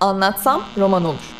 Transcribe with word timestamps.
Anlatsam 0.00 0.62
roman 0.78 1.04
olur. 1.04 1.34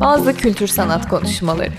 Bazı 0.00 0.36
kültür 0.36 0.66
sanat 0.66 1.08
konuşmaları. 1.08 1.72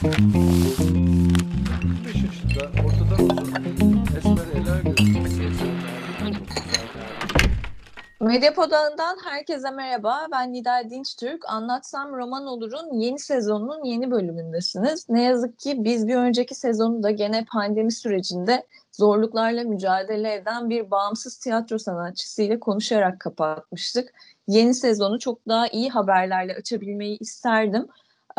Medyapod 8.36 8.72
ağından 8.72 9.17
herkese 9.26 9.72
merhaba. 9.72 10.28
Ben 10.31 10.54
Nida 10.54 10.90
Dinçtürk. 10.90 11.49
Anlatsam 11.49 12.13
Roman 12.13 12.46
Olur'un 12.46 13.00
yeni 13.00 13.19
sezonunun 13.19 13.83
yeni 13.83 14.12
bölümündesiniz. 14.12 15.10
Ne 15.10 15.24
yazık 15.24 15.60
ki 15.60 15.83
biz 15.83 16.08
bir 16.08 16.16
önceki 16.16 16.55
sezonu 16.55 17.04
da 17.04 17.12
gene 17.12 17.45
pandemi 17.45 17.91
sürecinde 17.91 18.68
zorluklarla 18.92 19.64
mücadele 19.64 20.34
eden 20.34 20.70
bir 20.70 20.92
bağımsız 20.92 21.38
tiyatro 21.38 21.78
sanatçısıyla 21.78 22.59
konuşarak 22.59 23.20
kapatmıştık. 23.20 24.14
Yeni 24.48 24.73
sezonu 24.73 25.20
çok 25.20 25.48
daha 25.48 25.67
iyi 25.67 25.90
haberlerle 25.90 26.56
açabilmeyi 26.56 27.17
isterdim. 27.20 27.88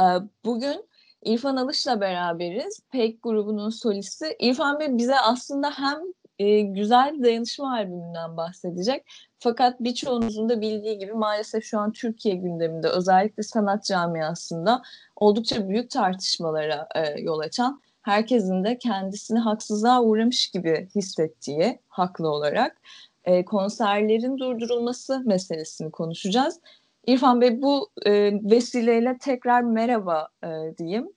Ee, 0.00 0.02
bugün 0.44 0.84
İrfan 1.24 1.56
Alış'la 1.56 2.00
beraberiz. 2.00 2.80
Pek 2.90 3.22
grubunun 3.22 3.70
solisti. 3.70 4.36
İrfan 4.38 4.80
Bey 4.80 4.98
bize 4.98 5.18
aslında 5.18 5.70
hem 5.70 5.98
e, 6.38 6.60
güzel 6.60 7.22
dayanışma 7.22 7.72
albümünden 7.72 8.36
bahsedecek. 8.36 9.04
Fakat 9.38 9.80
birçoğunuzun 9.80 10.48
da 10.48 10.60
bildiği 10.60 10.98
gibi 10.98 11.12
maalesef 11.12 11.64
şu 11.64 11.78
an 11.78 11.92
Türkiye 11.92 12.34
gündeminde 12.34 12.88
özellikle 12.88 13.42
sanat 13.42 13.84
camiasında 13.84 14.82
oldukça 15.16 15.68
büyük 15.68 15.90
tartışmalara 15.90 16.88
e, 16.94 17.20
yol 17.20 17.38
açan 17.38 17.80
herkesin 18.02 18.64
de 18.64 18.78
kendisini 18.78 19.38
haksızlığa 19.38 20.02
uğramış 20.02 20.48
gibi 20.50 20.88
hissettiği 20.94 21.78
haklı 21.88 22.28
olarak 22.28 22.80
e, 23.24 23.44
konserlerin 23.44 24.38
durdurulması 24.38 25.22
meselesini 25.24 25.90
konuşacağız. 25.90 26.60
İrfan 27.06 27.40
Bey 27.40 27.62
bu 27.62 27.90
e, 28.06 28.12
vesileyle 28.50 29.18
tekrar 29.18 29.62
merhaba 29.62 30.28
e, 30.44 30.48
diyeyim. 30.78 31.08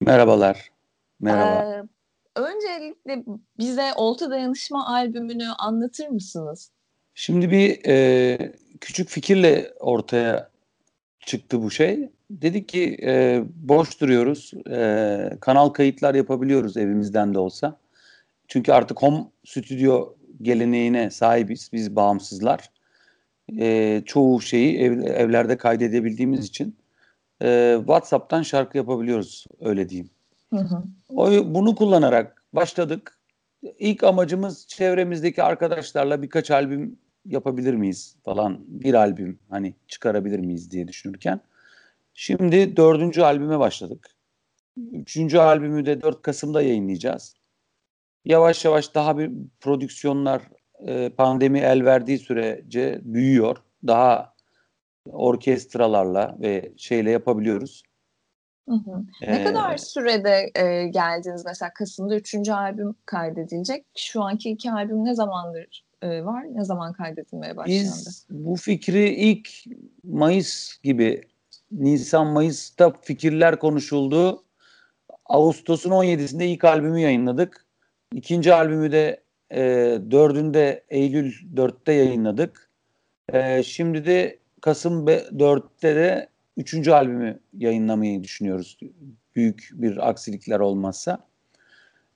Merhabalar. 0.00 0.70
Merhaba. 1.20 1.76
Ee, 1.76 1.82
öncelikle 2.36 3.24
bize 3.58 3.92
Olta 3.96 4.30
Dayanışma 4.30 4.86
albümünü 4.86 5.48
anlatır 5.58 6.08
mısınız? 6.08 6.70
Şimdi 7.14 7.50
bir 7.50 7.80
e, 7.86 8.52
küçük 8.80 9.08
fikirle 9.08 9.72
ortaya 9.80 10.50
çıktı 11.20 11.62
bu 11.62 11.70
şey. 11.70 12.10
Dedik 12.30 12.68
ki 12.68 12.96
e, 13.02 13.42
boş 13.54 14.00
duruyoruz. 14.00 14.52
E, 14.70 15.30
kanal 15.40 15.68
kayıtlar 15.68 16.14
yapabiliyoruz 16.14 16.76
evimizden 16.76 17.34
de 17.34 17.38
olsa. 17.38 17.76
Çünkü 18.48 18.72
artık 18.72 19.02
home 19.02 19.24
stüdyo 19.44 20.14
geleneğine 20.42 21.10
sahibiz. 21.10 21.70
Biz 21.72 21.96
bağımsızlar. 21.96 22.70
E, 23.58 24.02
çoğu 24.06 24.40
şeyi 24.40 24.78
ev, 24.78 25.02
evlerde 25.02 25.56
kaydedebildiğimiz 25.56 26.44
için 26.44 26.76
e, 27.42 27.74
WhatsApp'tan 27.78 28.42
şarkı 28.42 28.76
yapabiliyoruz 28.78 29.46
öyle 29.60 29.88
diyeyim. 29.88 30.10
Hı 30.52 30.60
hı. 30.60 30.82
O, 31.08 31.54
bunu 31.54 31.74
kullanarak 31.74 32.44
başladık. 32.52 33.18
İlk 33.78 34.04
amacımız 34.04 34.66
çevremizdeki 34.66 35.42
arkadaşlarla 35.42 36.22
birkaç 36.22 36.50
albüm 36.50 36.98
yapabilir 37.24 37.74
miyiz 37.74 38.16
falan 38.24 38.60
bir 38.66 38.94
albüm 38.94 39.38
hani 39.50 39.74
çıkarabilir 39.88 40.38
miyiz 40.38 40.70
diye 40.70 40.88
düşünürken 40.88 41.40
şimdi 42.14 42.76
dördüncü 42.76 43.22
albüme 43.22 43.58
başladık. 43.58 44.08
Üçüncü 44.76 45.38
albümü 45.38 45.86
de 45.86 46.02
4 46.02 46.22
Kasım'da 46.22 46.62
yayınlayacağız. 46.62 47.34
Yavaş 48.24 48.64
yavaş 48.64 48.94
daha 48.94 49.18
bir 49.18 49.30
prodüksiyonlar 49.60 50.42
e, 50.86 51.10
pandemi 51.10 51.58
el 51.58 51.84
verdiği 51.84 52.18
sürece 52.18 53.00
büyüyor. 53.02 53.56
Daha 53.86 54.34
orkestralarla 55.06 56.36
ve 56.40 56.72
şeyle 56.76 57.10
yapabiliyoruz. 57.10 57.82
Hı 58.70 58.74
hı. 58.74 59.04
Ne 59.22 59.40
ee, 59.40 59.44
kadar 59.44 59.76
sürede 59.76 60.50
e, 60.54 60.86
geldiniz 60.86 61.44
mesela 61.46 61.72
Kasım'da 61.74 62.16
üçüncü 62.16 62.52
albüm 62.52 62.94
kaydedilecek. 63.06 63.84
Şu 63.96 64.22
anki 64.22 64.50
iki 64.50 64.72
albüm 64.72 65.04
ne 65.04 65.14
zamandır 65.14 65.84
e, 66.02 66.24
var? 66.24 66.44
Ne 66.54 66.64
zaman 66.64 66.92
kaydedilmeye 66.92 67.56
başlandı? 67.56 67.80
Biz 67.80 68.26
bu 68.30 68.56
fikri 68.56 69.08
ilk 69.08 69.48
Mayıs 70.04 70.78
gibi 70.82 71.22
Nisan 71.72 72.26
Mayıs'ta 72.26 72.92
fikirler 73.02 73.58
konuşuldu. 73.58 74.44
Ağustos'un 75.26 75.90
17'sinde 75.90 76.44
ilk 76.44 76.64
albümü 76.64 77.00
yayınladık. 77.00 77.66
İkinci 78.14 78.54
albümü 78.54 78.92
de 78.92 79.22
e, 79.50 79.60
dördünde 80.10 80.84
Eylül 80.88 81.32
4'te 81.54 81.92
yayınladık. 81.92 82.70
E, 83.32 83.62
şimdi 83.62 84.06
de 84.06 84.38
Kasım 84.60 85.06
4'te 85.06 85.96
de 85.96 86.29
üçüncü 86.60 86.90
albümü 86.90 87.40
yayınlamayı 87.58 88.24
düşünüyoruz. 88.24 88.78
Büyük 89.36 89.70
bir 89.72 90.08
aksilikler 90.08 90.60
olmazsa. 90.60 91.18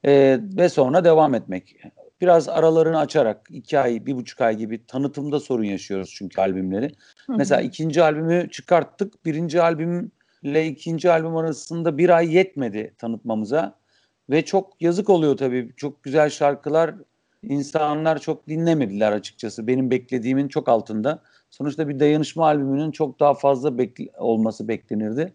E, 0.04 0.40
ve 0.56 0.68
sonra 0.68 1.04
devam 1.04 1.34
etmek 1.34 1.76
biraz 2.20 2.48
aralarını 2.48 2.98
açarak 2.98 3.46
iki 3.50 3.78
ay, 3.78 4.06
bir 4.06 4.16
buçuk 4.16 4.40
ay 4.40 4.56
gibi 4.56 4.86
tanıtımda 4.86 5.40
sorun 5.40 5.64
yaşıyoruz 5.64 6.14
çünkü 6.16 6.40
albümleri. 6.40 6.92
Hı-hı. 7.26 7.36
Mesela 7.36 7.60
ikinci 7.60 8.02
albümü 8.02 8.50
çıkarttık. 8.50 9.24
Birinci 9.24 9.62
albümle 9.62 10.66
ikinci 10.66 11.10
albüm 11.10 11.36
arasında 11.36 11.98
bir 11.98 12.10
ay 12.10 12.34
yetmedi 12.34 12.94
tanıtmamıza. 12.98 13.78
Ve 14.30 14.44
çok 14.44 14.82
yazık 14.82 15.10
oluyor 15.10 15.36
tabii. 15.36 15.70
Çok 15.76 16.02
güzel 16.02 16.30
şarkılar 16.30 16.94
insanlar 17.48 18.18
çok 18.18 18.48
dinlemediler 18.48 19.12
açıkçası. 19.12 19.66
Benim 19.66 19.90
beklediğimin 19.90 20.48
çok 20.48 20.68
altında. 20.68 21.22
Sonuçta 21.50 21.88
bir 21.88 22.00
dayanışma 22.00 22.44
albümünün 22.44 22.90
çok 22.90 23.20
daha 23.20 23.34
fazla 23.34 23.68
bekl- 23.68 24.16
olması 24.18 24.68
beklenirdi. 24.68 25.32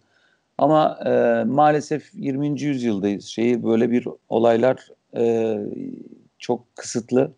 Ama 0.57 0.99
e, 1.05 1.43
maalesef 1.43 2.09
20. 2.13 2.61
yüzyıldayız. 2.61 3.25
Şeyi 3.25 3.63
böyle 3.63 3.91
bir 3.91 4.07
olaylar 4.29 4.87
e, 5.17 5.57
çok 6.39 6.75
kısıtlı. 6.75 7.31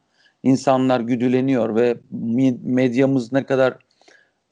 İnsanlar 0.43 0.99
güdüleniyor 0.99 1.75
ve 1.75 1.97
medyamız 2.63 3.31
ne 3.31 3.45
kadar 3.45 3.77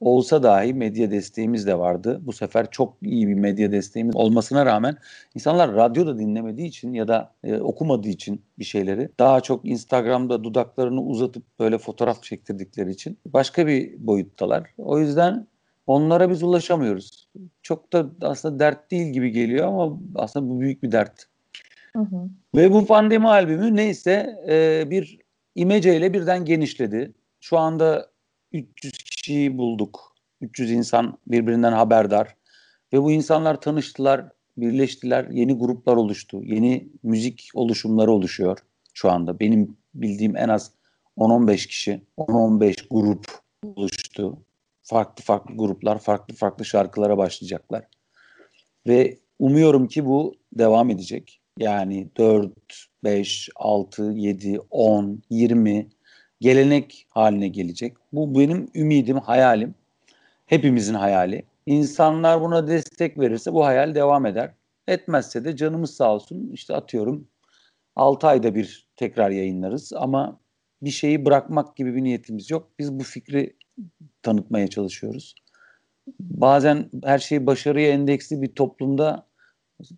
olsa 0.00 0.42
dahi 0.42 0.74
medya 0.74 1.10
desteğimiz 1.10 1.66
de 1.66 1.78
vardı. 1.78 2.20
Bu 2.22 2.32
sefer 2.32 2.70
çok 2.70 2.96
iyi 3.02 3.28
bir 3.28 3.34
medya 3.34 3.72
desteğimiz 3.72 4.16
olmasına 4.16 4.66
rağmen 4.66 4.96
insanlar 5.34 5.74
radyoda 5.74 6.18
dinlemediği 6.18 6.68
için 6.68 6.92
ya 6.92 7.08
da 7.08 7.32
e, 7.44 7.56
okumadığı 7.56 8.08
için 8.08 8.42
bir 8.58 8.64
şeyleri 8.64 9.08
daha 9.18 9.40
çok 9.40 9.68
Instagram'da 9.68 10.44
dudaklarını 10.44 11.02
uzatıp 11.02 11.42
böyle 11.58 11.78
fotoğraf 11.78 12.22
çektirdikleri 12.22 12.90
için 12.90 13.18
başka 13.26 13.66
bir 13.66 14.06
boyuttalar. 14.06 14.70
O 14.78 14.98
yüzden 14.98 15.46
onlara 15.86 16.30
biz 16.30 16.42
ulaşamıyoruz. 16.42 17.28
Çok 17.62 17.92
da 17.92 18.06
aslında 18.22 18.58
dert 18.58 18.90
değil 18.90 19.12
gibi 19.12 19.30
geliyor 19.30 19.66
ama 19.66 19.98
aslında 20.14 20.48
bu 20.48 20.60
büyük 20.60 20.82
bir 20.82 20.92
dert. 20.92 21.26
Hı 21.96 22.02
hı. 22.02 22.28
Ve 22.54 22.72
bu 22.72 22.86
pandemi 22.86 23.28
albümü 23.28 23.76
neyse 23.76 24.36
e, 24.48 24.84
bir 24.90 25.18
imece 25.54 26.12
birden 26.12 26.44
genişledi. 26.44 27.12
Şu 27.40 27.58
anda 27.58 28.10
300 28.52 29.09
kişiyi 29.22 29.58
bulduk. 29.58 30.14
300 30.40 30.70
insan 30.70 31.18
birbirinden 31.26 31.72
haberdar. 31.72 32.36
Ve 32.92 33.02
bu 33.02 33.12
insanlar 33.12 33.60
tanıştılar, 33.60 34.28
birleştiler, 34.56 35.28
yeni 35.30 35.52
gruplar 35.58 35.96
oluştu. 35.96 36.42
Yeni 36.42 36.88
müzik 37.02 37.50
oluşumları 37.54 38.12
oluşuyor 38.12 38.58
şu 38.94 39.10
anda. 39.10 39.40
Benim 39.40 39.76
bildiğim 39.94 40.36
en 40.36 40.48
az 40.48 40.72
10-15 41.16 41.68
kişi, 41.68 42.02
10-15 42.18 42.88
grup 42.90 43.26
oluştu. 43.62 44.38
Farklı 44.82 45.24
farklı 45.24 45.56
gruplar, 45.56 45.98
farklı 45.98 46.34
farklı 46.34 46.64
şarkılara 46.64 47.18
başlayacaklar. 47.18 47.84
Ve 48.86 49.18
umuyorum 49.38 49.88
ki 49.88 50.06
bu 50.06 50.34
devam 50.52 50.90
edecek. 50.90 51.40
Yani 51.58 52.08
4, 52.16 52.52
5, 53.04 53.48
6, 53.56 54.02
7, 54.12 54.60
10, 54.70 55.22
20 55.30 55.88
gelenek 56.40 57.06
haline 57.10 57.48
gelecek. 57.48 57.96
Bu 58.12 58.38
benim 58.38 58.68
ümidim, 58.74 59.18
hayalim. 59.18 59.74
Hepimizin 60.46 60.94
hayali. 60.94 61.44
İnsanlar 61.66 62.40
buna 62.40 62.68
destek 62.68 63.18
verirse 63.18 63.52
bu 63.52 63.64
hayal 63.64 63.94
devam 63.94 64.26
eder. 64.26 64.54
Etmezse 64.88 65.44
de 65.44 65.56
canımız 65.56 65.94
sağ 65.94 66.14
olsun. 66.14 66.50
İşte 66.52 66.74
atıyorum 66.74 67.28
6 67.96 68.26
ayda 68.26 68.54
bir 68.54 68.88
tekrar 68.96 69.30
yayınlarız 69.30 69.92
ama 69.96 70.40
bir 70.82 70.90
şeyi 70.90 71.24
bırakmak 71.24 71.76
gibi 71.76 71.94
bir 71.94 72.04
niyetimiz 72.04 72.50
yok. 72.50 72.68
Biz 72.78 72.98
bu 72.98 73.02
fikri 73.02 73.56
tanıtmaya 74.22 74.68
çalışıyoruz. 74.68 75.34
Bazen 76.20 76.90
her 77.04 77.18
şey 77.18 77.46
başarıya 77.46 77.90
endeksli 77.90 78.42
bir 78.42 78.54
toplumda 78.54 79.26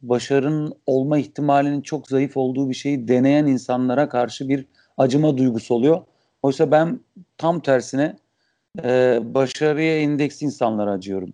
başarının 0.02 0.72
olma 0.86 1.18
ihtimalinin 1.18 1.80
çok 1.82 2.08
zayıf 2.08 2.36
olduğu 2.36 2.70
bir 2.70 2.74
şeyi 2.74 3.08
deneyen 3.08 3.46
insanlara 3.46 4.08
karşı 4.08 4.48
bir 4.48 4.66
acıma 4.98 5.38
duygusu 5.38 5.74
oluyor. 5.74 6.02
Oysa 6.42 6.70
ben 6.70 7.00
tam 7.38 7.60
tersine 7.60 8.16
e, 8.84 9.20
başarıya 9.22 10.00
indeks 10.00 10.42
insanlara 10.42 10.90
acıyorum. 10.90 11.32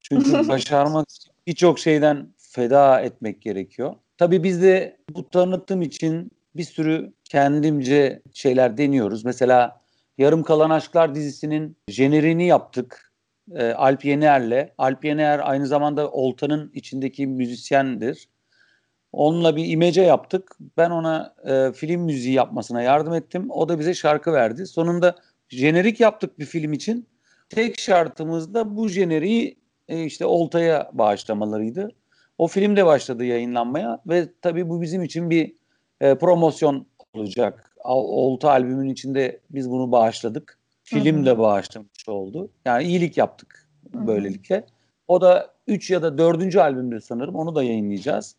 Çünkü 0.00 0.32
başarmak 0.48 1.06
birçok 1.46 1.78
şeyden 1.78 2.28
feda 2.38 3.00
etmek 3.00 3.42
gerekiyor. 3.42 3.94
Tabii 4.18 4.42
biz 4.42 4.62
de 4.62 4.96
bu 5.10 5.30
tanıtım 5.30 5.82
için 5.82 6.30
bir 6.56 6.64
sürü 6.64 7.12
kendimce 7.24 8.22
şeyler 8.32 8.78
deniyoruz. 8.78 9.24
Mesela 9.24 9.80
Yarım 10.18 10.42
Kalan 10.42 10.70
Aşklar 10.70 11.14
dizisinin 11.14 11.76
jeneriğini 11.88 12.46
yaptık. 12.46 13.12
E, 13.54 13.72
Alp 13.72 14.04
Yener'le. 14.04 14.68
Alp 14.78 15.04
Yener 15.04 15.40
aynı 15.50 15.66
zamanda 15.66 16.10
Olta'nın 16.10 16.70
içindeki 16.74 17.26
müzisyendir. 17.26 18.28
Onunla 19.12 19.56
bir 19.56 19.68
imece 19.68 20.02
yaptık. 20.02 20.56
Ben 20.76 20.90
ona 20.90 21.34
e, 21.44 21.72
film 21.72 22.00
müziği 22.00 22.34
yapmasına 22.34 22.82
yardım 22.82 23.14
ettim. 23.14 23.50
O 23.50 23.68
da 23.68 23.78
bize 23.78 23.94
şarkı 23.94 24.32
verdi. 24.32 24.66
Sonunda 24.66 25.16
jenerik 25.48 26.00
yaptık 26.00 26.38
bir 26.38 26.44
film 26.44 26.72
için. 26.72 27.06
Tek 27.48 27.80
şartımız 27.80 28.54
da 28.54 28.76
bu 28.76 28.88
jeneriği 28.88 29.56
e, 29.88 30.04
işte 30.04 30.26
Olta'ya 30.26 30.90
bağışlamalarıydı. 30.92 31.88
O 32.38 32.46
film 32.46 32.76
de 32.76 32.86
başladı 32.86 33.24
yayınlanmaya 33.24 34.02
ve 34.06 34.28
tabii 34.42 34.68
bu 34.68 34.82
bizim 34.82 35.02
için 35.02 35.30
bir 35.30 35.54
e, 36.00 36.14
promosyon 36.14 36.86
olacak. 37.14 37.76
Olta 37.84 38.50
albümün 38.50 38.88
içinde 38.88 39.40
biz 39.50 39.70
bunu 39.70 39.92
bağışladık. 39.92 40.58
Film 40.82 41.26
de 41.26 41.38
bağışlamış 41.38 42.08
oldu. 42.08 42.50
Yani 42.64 42.84
iyilik 42.84 43.16
yaptık 43.16 43.68
böylelikle. 43.94 44.66
O 45.08 45.20
da 45.20 45.54
3 45.66 45.90
ya 45.90 46.02
da 46.02 46.18
4. 46.18 46.56
albümde 46.56 47.00
sanırım. 47.00 47.34
Onu 47.34 47.54
da 47.54 47.62
yayınlayacağız. 47.62 48.36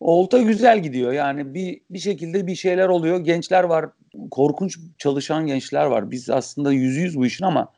Olta 0.00 0.38
güzel 0.38 0.82
gidiyor. 0.82 1.12
Yani 1.12 1.54
bir 1.54 1.80
bir 1.90 1.98
şekilde 1.98 2.46
bir 2.46 2.54
şeyler 2.54 2.88
oluyor. 2.88 3.20
Gençler 3.20 3.64
var. 3.64 3.86
Korkunç 4.30 4.78
çalışan 4.98 5.46
gençler 5.46 5.86
var. 5.86 6.10
Biz 6.10 6.30
aslında 6.30 6.72
yüzü 6.72 7.00
yüz 7.00 7.16
bu 7.16 7.26
işin 7.26 7.44
ama 7.44 7.72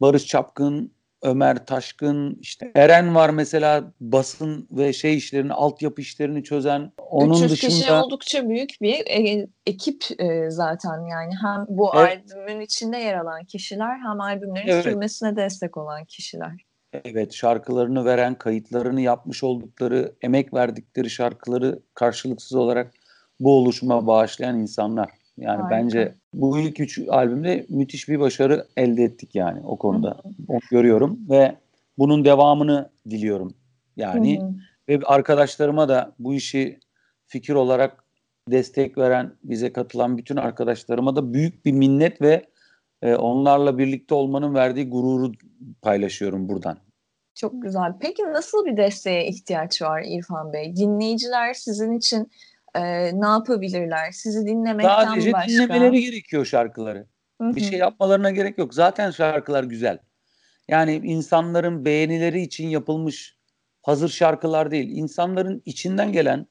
Barış 0.00 0.26
Çapkın, 0.26 0.92
Ömer 1.22 1.66
Taşkın, 1.66 2.38
işte 2.40 2.72
Eren 2.74 3.14
var 3.14 3.30
mesela 3.30 3.92
basın 4.00 4.68
ve 4.70 4.92
şey 4.92 5.16
işlerini, 5.16 5.52
altyapı 5.52 6.00
işlerini 6.00 6.44
çözen. 6.44 6.92
Onun 6.98 7.34
300 7.34 7.50
dışında 7.52 7.70
kişi 7.70 7.92
oldukça 7.92 8.48
büyük 8.48 8.70
bir 8.82 9.06
e, 9.06 9.46
ekip 9.66 10.04
e, 10.18 10.50
zaten 10.50 11.06
yani 11.10 11.32
hem 11.42 11.66
bu 11.68 11.90
evet. 11.96 12.22
albümün 12.34 12.60
içinde 12.60 12.96
yer 12.96 13.14
alan 13.14 13.44
kişiler 13.44 13.98
hem 13.98 14.20
albümlerin 14.20 14.68
evet. 14.68 14.84
sürmesine 14.84 15.36
destek 15.36 15.76
olan 15.76 16.04
kişiler. 16.04 16.67
Evet 16.92 17.34
şarkılarını 17.34 18.04
veren, 18.04 18.34
kayıtlarını 18.34 19.00
yapmış 19.00 19.44
oldukları, 19.44 20.12
emek 20.22 20.54
verdikleri 20.54 21.10
şarkıları 21.10 21.78
karşılıksız 21.94 22.54
olarak 22.54 22.92
bu 23.40 23.56
oluşuma 23.58 24.06
bağışlayan 24.06 24.58
insanlar. 24.58 25.10
Yani 25.38 25.62
Harika. 25.62 25.70
bence 25.70 26.14
bu 26.34 26.58
ilk 26.58 26.80
üç 26.80 26.98
albümde 27.08 27.66
müthiş 27.68 28.08
bir 28.08 28.20
başarı 28.20 28.66
elde 28.76 29.02
ettik 29.02 29.34
yani 29.34 29.60
o 29.64 29.76
konuda. 29.76 30.22
Onu 30.48 30.60
görüyorum 30.70 31.18
ve 31.30 31.56
bunun 31.98 32.24
devamını 32.24 32.90
diliyorum. 33.10 33.54
Yani 33.96 34.40
Hı-hı. 34.40 34.54
ve 34.88 35.00
arkadaşlarıma 35.04 35.88
da 35.88 36.12
bu 36.18 36.34
işi 36.34 36.78
fikir 37.26 37.54
olarak 37.54 38.04
destek 38.50 38.98
veren, 38.98 39.32
bize 39.44 39.72
katılan 39.72 40.18
bütün 40.18 40.36
arkadaşlarıma 40.36 41.16
da 41.16 41.34
büyük 41.34 41.64
bir 41.64 41.72
minnet 41.72 42.22
ve 42.22 42.46
e, 43.02 43.14
onlarla 43.14 43.78
birlikte 43.78 44.14
olmanın 44.14 44.54
verdiği 44.54 44.90
gururu 44.90 45.32
paylaşıyorum 45.82 46.48
buradan. 46.48 46.78
Çok 47.34 47.62
güzel. 47.62 47.92
Peki 48.00 48.22
nasıl 48.22 48.64
bir 48.64 48.76
desteğe 48.76 49.26
ihtiyaç 49.26 49.82
var 49.82 50.02
İrfan 50.06 50.52
Bey? 50.52 50.76
Dinleyiciler 50.76 51.54
sizin 51.54 51.92
için 51.92 52.30
e, 52.74 52.80
ne 53.20 53.26
yapabilirler? 53.26 54.10
Sizi 54.12 54.46
dinlemekten 54.46 55.04
Sadece 55.04 55.32
başka. 55.32 55.48
dinlemeleri 55.48 56.00
gerekiyor 56.00 56.44
şarkıları. 56.44 57.06
Hı-hı. 57.40 57.56
Bir 57.56 57.60
şey 57.60 57.78
yapmalarına 57.78 58.30
gerek 58.30 58.58
yok. 58.58 58.74
Zaten 58.74 59.10
şarkılar 59.10 59.64
güzel. 59.64 59.98
Yani 60.68 60.94
insanların 60.94 61.84
beğenileri 61.84 62.40
için 62.40 62.68
yapılmış 62.68 63.36
hazır 63.82 64.08
şarkılar 64.08 64.70
değil. 64.70 64.88
İnsanların 64.96 65.62
içinden 65.64 66.12
gelen 66.12 66.46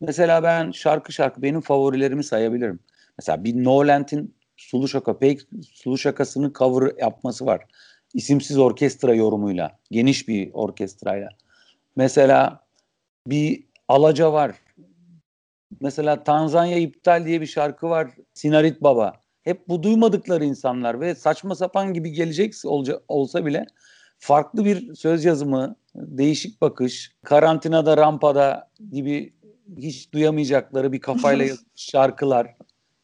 mesela 0.00 0.42
ben 0.42 0.70
şarkı 0.70 1.12
şarkı 1.12 1.42
benim 1.42 1.60
favorilerimi 1.60 2.24
sayabilirim. 2.24 2.80
Mesela 3.18 3.44
bir 3.44 3.64
Noland'in 3.64 4.37
Sulu 4.58 4.88
Şaka, 4.88 5.18
Pek 5.18 5.40
Sulu 5.72 5.98
Şakası'nın 5.98 6.52
cover 6.58 6.92
yapması 7.00 7.46
var. 7.46 7.66
İsimsiz 8.14 8.58
orkestra 8.58 9.14
yorumuyla. 9.14 9.78
Geniş 9.90 10.28
bir 10.28 10.50
orkestrayla. 10.52 11.28
Mesela 11.96 12.60
bir 13.26 13.64
Alaca 13.88 14.32
var. 14.32 14.54
Mesela 15.80 16.24
Tanzanya 16.24 16.78
iptal 16.78 17.26
diye 17.26 17.40
bir 17.40 17.46
şarkı 17.46 17.88
var. 17.88 18.10
Sinarit 18.34 18.82
Baba. 18.82 19.12
Hep 19.42 19.68
bu 19.68 19.82
duymadıkları 19.82 20.44
insanlar 20.44 21.00
ve 21.00 21.14
saçma 21.14 21.54
sapan 21.54 21.94
gibi 21.94 22.12
gelecek 22.12 22.54
olsa 23.08 23.46
bile 23.46 23.66
farklı 24.18 24.64
bir 24.64 24.94
söz 24.94 25.24
yazımı, 25.24 25.76
değişik 25.94 26.60
bakış, 26.60 27.12
karantinada 27.24 27.96
rampada 27.96 28.70
gibi 28.90 29.32
hiç 29.76 30.12
duyamayacakları 30.12 30.92
bir 30.92 31.00
kafayla 31.00 31.44
yazılmış 31.44 31.72
şarkılar. 31.74 32.56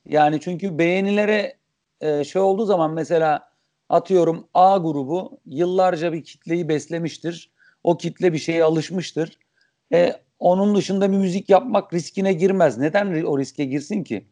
Yani 0.08 0.40
çünkü 0.40 0.78
beğenilere 0.78 1.56
e, 2.00 2.24
şey 2.24 2.42
olduğu 2.42 2.64
zaman 2.64 2.90
mesela 2.90 3.48
atıyorum 3.88 4.48
A 4.54 4.78
grubu 4.78 5.40
yıllarca 5.46 6.12
bir 6.12 6.24
kitleyi 6.24 6.68
beslemiştir. 6.68 7.52
O 7.84 7.96
kitle 7.96 8.32
bir 8.32 8.38
şeye 8.38 8.64
alışmıştır. 8.64 9.38
E, 9.92 10.12
onun 10.38 10.76
dışında 10.76 11.12
bir 11.12 11.16
müzik 11.16 11.48
yapmak 11.48 11.94
riskine 11.94 12.32
girmez. 12.32 12.78
Neden 12.78 13.22
o 13.24 13.38
riske 13.38 13.64
girsin 13.64 14.04
ki? 14.04 14.28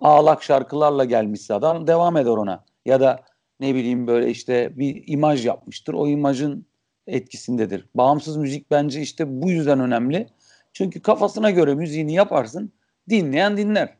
Ağlak 0.00 0.42
şarkılarla 0.42 1.04
gelmişse 1.04 1.54
adam 1.54 1.86
devam 1.86 2.16
eder 2.16 2.30
ona. 2.30 2.64
Ya 2.84 3.00
da 3.00 3.24
ne 3.60 3.74
bileyim 3.74 4.06
böyle 4.06 4.30
işte 4.30 4.78
bir 4.78 5.04
imaj 5.06 5.46
yapmıştır. 5.46 5.94
O 5.94 6.08
imajın 6.08 6.66
etkisindedir. 7.06 7.88
Bağımsız 7.94 8.36
müzik 8.36 8.70
bence 8.70 9.00
işte 9.00 9.42
bu 9.42 9.50
yüzden 9.50 9.80
önemli. 9.80 10.28
Çünkü 10.72 11.02
kafasına 11.02 11.50
göre 11.50 11.74
müziğini 11.74 12.14
yaparsın. 12.14 12.72
Dinleyen 13.08 13.56
dinler. 13.56 13.96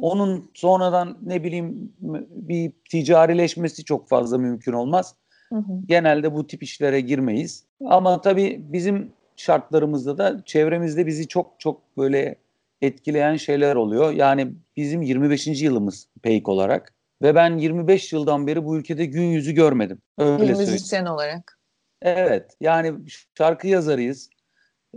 Onun 0.00 0.50
sonradan 0.54 1.18
ne 1.22 1.44
bileyim 1.44 1.92
bir 2.30 2.72
ticarileşmesi 2.90 3.84
çok 3.84 4.08
fazla 4.08 4.38
mümkün 4.38 4.72
olmaz. 4.72 5.14
Hı 5.48 5.56
hı. 5.56 5.72
Genelde 5.86 6.34
bu 6.34 6.46
tip 6.46 6.62
işlere 6.62 7.00
girmeyiz. 7.00 7.64
Ama 7.84 8.20
tabii 8.20 8.60
bizim 8.60 9.12
şartlarımızda 9.36 10.18
da 10.18 10.42
çevremizde 10.44 11.06
bizi 11.06 11.28
çok 11.28 11.60
çok 11.60 11.96
böyle 11.96 12.36
etkileyen 12.82 13.36
şeyler 13.36 13.76
oluyor. 13.76 14.12
Yani 14.12 14.52
bizim 14.76 15.02
25. 15.02 15.46
yılımız 15.62 16.08
peyk 16.22 16.48
olarak 16.48 16.92
ve 17.22 17.34
ben 17.34 17.58
25 17.58 18.12
yıldan 18.12 18.46
beri 18.46 18.64
bu 18.64 18.76
ülkede 18.76 19.04
gün 19.04 19.22
yüzü 19.24 19.52
görmedim. 19.52 19.98
Öyle 20.18 20.42
bir 20.42 20.48
müzisyen 20.48 21.06
olarak. 21.06 21.58
Evet 22.02 22.56
yani 22.60 22.94
şarkı 23.38 23.68
yazarıyız. 23.68 24.30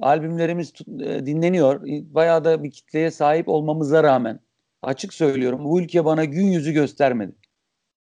Albümlerimiz 0.01 0.73
e, 0.99 1.25
dinleniyor. 1.25 1.81
Bayağı 1.87 2.43
da 2.43 2.63
bir 2.63 2.71
kitleye 2.71 3.11
sahip 3.11 3.47
olmamıza 3.47 4.03
rağmen 4.03 4.39
açık 4.81 5.13
söylüyorum 5.13 5.63
bu 5.63 5.81
ülke 5.81 6.05
bana 6.05 6.25
gün 6.25 6.45
yüzü 6.45 6.71
göstermedi. 6.71 7.35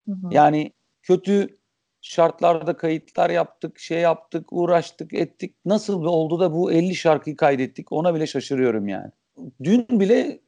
Hı 0.06 0.12
hı. 0.12 0.28
Yani 0.32 0.74
kötü 1.04 1.58
şartlarda 2.02 2.78
kayıtlar 2.78 3.30
yaptık, 3.30 3.80
şey 3.80 4.00
yaptık, 4.00 4.54
uğraştık, 4.54 5.14
ettik. 5.14 5.56
Nasıl 5.66 6.06
oldu 6.06 6.40
da 6.40 6.54
bu 6.54 6.72
50 6.72 6.96
şarkıyı 6.96 7.36
kaydettik 7.36 7.92
ona 7.92 8.16
bile 8.16 8.28
şaşırıyorum 8.28 8.88
yani. 8.88 9.12
Dün 9.64 9.88
bile 9.90 10.40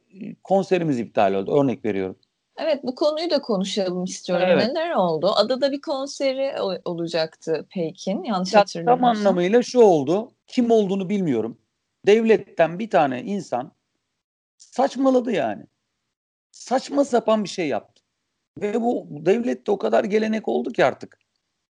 konserimiz 0.44 0.98
iptal 0.98 1.34
oldu 1.34 1.60
örnek 1.60 1.84
veriyorum. 1.84 2.16
Evet 2.56 2.80
bu 2.82 2.94
konuyu 2.94 3.30
da 3.30 3.40
konuşalım 3.40 4.04
istiyorum. 4.04 4.46
Evet. 4.50 4.66
Neler 4.66 4.94
oldu? 4.94 5.32
Adada 5.36 5.72
bir 5.72 5.80
konseri 5.80 6.60
olacaktı 6.84 7.66
Pekin 7.74 8.24
yanlış 8.24 8.52
ya, 8.52 8.60
hatırlamıyorsam. 8.60 9.14
Tam 9.14 9.18
anlamıyla 9.18 9.62
şu 9.62 9.80
oldu. 9.80 10.32
Kim 10.46 10.70
olduğunu 10.70 11.08
bilmiyorum. 11.08 11.58
Devletten 12.06 12.78
bir 12.78 12.90
tane 12.90 13.22
insan 13.22 13.72
saçmaladı 14.58 15.32
yani 15.32 15.66
saçma 16.52 17.04
sapan 17.04 17.44
bir 17.44 17.48
şey 17.48 17.68
yaptı. 17.68 18.02
Ve 18.60 18.80
bu 18.80 19.06
devlette 19.10 19.70
o 19.70 19.78
kadar 19.78 20.04
gelenek 20.04 20.48
oldu 20.48 20.72
ki 20.72 20.84
artık. 20.84 21.18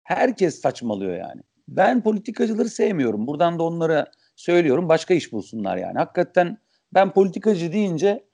Herkes 0.03 0.61
saçmalıyor 0.61 1.17
yani. 1.17 1.41
Ben 1.67 2.03
politikacıları 2.03 2.69
sevmiyorum. 2.69 3.27
Buradan 3.27 3.59
da 3.59 3.63
onlara 3.63 4.11
söylüyorum. 4.35 4.89
Başka 4.89 5.13
iş 5.13 5.31
bulsunlar 5.31 5.77
yani. 5.77 5.97
Hakikaten 5.97 6.57
ben 6.93 7.13
politikacı 7.13 7.71
deyince 7.71 8.25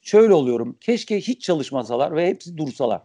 şöyle 0.00 0.34
oluyorum. 0.34 0.76
Keşke 0.80 1.20
hiç 1.20 1.42
çalışmasalar 1.42 2.16
ve 2.16 2.26
hepsi 2.26 2.56
dursalar. 2.56 3.02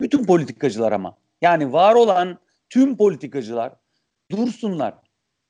Bütün 0.00 0.24
politikacılar 0.24 0.92
ama. 0.92 1.16
Yani 1.42 1.72
var 1.72 1.94
olan 1.94 2.38
tüm 2.70 2.96
politikacılar 2.96 3.72
dursunlar 4.30 4.94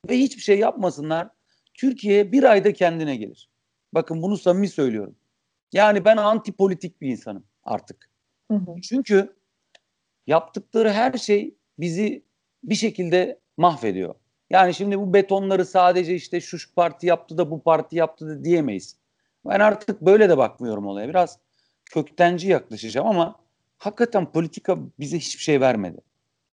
ve 0.09 0.19
hiçbir 0.19 0.43
şey 0.43 0.59
yapmasınlar. 0.59 1.29
Türkiye 1.75 2.33
bir 2.33 2.43
ayda 2.43 2.73
kendine 2.73 3.17
gelir. 3.17 3.49
Bakın 3.95 4.23
bunu 4.23 4.37
samimi 4.37 4.69
söylüyorum. 4.69 5.17
Yani 5.73 6.05
ben 6.05 6.17
anti 6.17 6.53
politik 6.53 7.01
bir 7.01 7.09
insanım 7.09 7.45
artık. 7.65 8.11
Hı 8.51 8.55
hı. 8.57 8.81
Çünkü 8.83 9.37
yaptıkları 10.27 10.91
her 10.91 11.13
şey 11.13 11.55
bizi 11.79 12.25
bir 12.65 12.75
şekilde 12.75 13.41
mahvediyor. 13.57 14.15
Yani 14.51 14.75
şimdi 14.75 14.99
bu 14.99 15.15
betonları 15.15 15.67
sadece 15.67 16.15
işte 16.15 16.41
şu 16.41 16.75
parti 16.75 17.07
yaptı 17.07 17.39
da 17.39 17.51
bu 17.51 17.63
parti 17.63 17.97
yaptı 17.97 18.29
da 18.29 18.45
diyemeyiz. 18.45 18.97
Ben 19.45 19.61
artık 19.61 20.01
böyle 20.01 20.29
de 20.29 20.39
bakmıyorum 20.39 20.87
olaya. 20.87 21.09
Biraz 21.09 21.39
köktenci 21.85 22.49
yaklaşacağım 22.49 23.07
ama 23.07 23.41
hakikaten 23.79 24.33
politika 24.33 24.79
bize 24.99 25.19
hiçbir 25.19 25.43
şey 25.43 25.61
vermedi. 25.61 26.01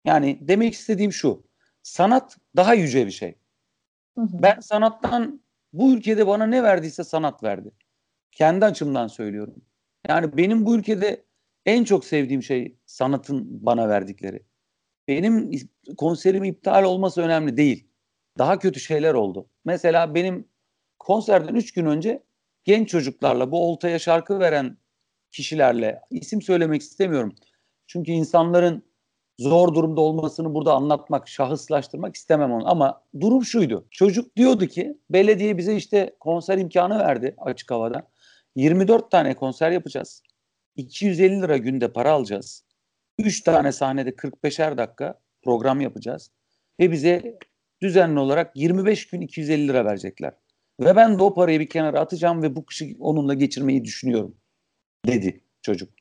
Yani 0.06 0.38
demek 0.42 0.74
istediğim 0.74 1.14
şu. 1.14 1.44
Sanat 1.84 2.38
daha 2.56 2.74
yüce 2.74 3.06
bir 3.06 3.12
şey. 3.12 3.36
Hı 4.18 4.22
hı. 4.22 4.28
Ben 4.34 4.60
sanattan 4.60 5.42
bu 5.74 5.94
ülkede 5.94 6.28
bana 6.28 6.46
ne 6.46 6.64
verdiyse 6.64 7.04
sanat 7.04 7.44
verdi. 7.44 7.72
Kendi 8.32 8.66
açımdan 8.66 9.08
söylüyorum. 9.08 9.56
Yani 10.08 10.38
benim 10.38 10.66
bu 10.66 10.76
ülkede 10.76 11.26
en 11.66 11.84
çok 11.84 12.06
sevdiğim 12.06 12.44
şey 12.44 12.78
sanatın 12.86 13.66
bana 13.66 13.90
verdikleri. 13.90 14.44
Benim 15.08 15.52
konserim 15.98 16.44
iptal 16.44 16.84
olması 16.84 17.22
önemli 17.22 17.58
değil. 17.58 17.88
Daha 18.38 18.60
kötü 18.60 18.80
şeyler 18.80 19.14
oldu. 19.14 19.50
Mesela 19.66 20.16
benim 20.16 20.48
konserden 21.00 21.56
üç 21.56 21.74
gün 21.74 21.86
önce 21.86 22.24
genç 22.64 22.90
çocuklarla 22.90 23.52
bu 23.52 23.70
oltaya 23.70 24.00
şarkı 24.00 24.40
veren 24.40 24.78
kişilerle 25.32 26.02
isim 26.10 26.42
söylemek 26.42 26.82
istemiyorum. 26.82 27.36
Çünkü 27.88 28.12
insanların 28.12 28.84
zor 29.40 29.76
durumda 29.76 30.02
olmasını 30.02 30.54
burada 30.54 30.74
anlatmak, 30.74 31.28
şahıslaştırmak 31.28 32.16
istemem 32.16 32.52
onu. 32.52 32.70
Ama 32.70 33.04
durum 33.20 33.46
şuydu. 33.46 33.88
Çocuk 33.92 34.36
diyordu 34.36 34.68
ki 34.68 34.98
belediye 35.10 35.58
bize 35.58 35.76
işte 35.76 36.16
konser 36.20 36.58
imkanı 36.58 37.00
verdi 37.00 37.36
açık 37.38 37.72
havada. 37.72 38.08
24 38.56 39.12
tane 39.12 39.34
konser 39.34 39.72
yapacağız. 39.72 40.24
250 40.76 41.42
lira 41.42 41.58
günde 41.58 41.94
para 41.94 42.12
alacağız. 42.12 42.64
3 43.18 43.42
tane 43.42 43.72
sahnede 43.72 44.10
45'er 44.10 44.78
dakika 44.78 45.20
program 45.44 45.82
yapacağız. 45.82 46.32
Ve 46.80 46.92
bize 46.92 47.38
düzenli 47.82 48.20
olarak 48.20 48.58
25 48.58 49.08
gün 49.08 49.22
250 49.22 49.68
lira 49.68 49.86
verecekler. 49.86 50.34
Ve 50.80 50.96
ben 50.96 51.20
de 51.20 51.24
o 51.24 51.34
parayı 51.34 51.60
bir 51.60 51.70
kenara 51.70 52.00
atacağım 52.00 52.44
ve 52.44 52.56
bu 52.56 52.66
kışı 52.66 52.86
onunla 53.00 53.34
geçirmeyi 53.34 53.84
düşünüyorum 53.84 54.36
dedi 55.06 55.44
çocuk. 55.62 55.94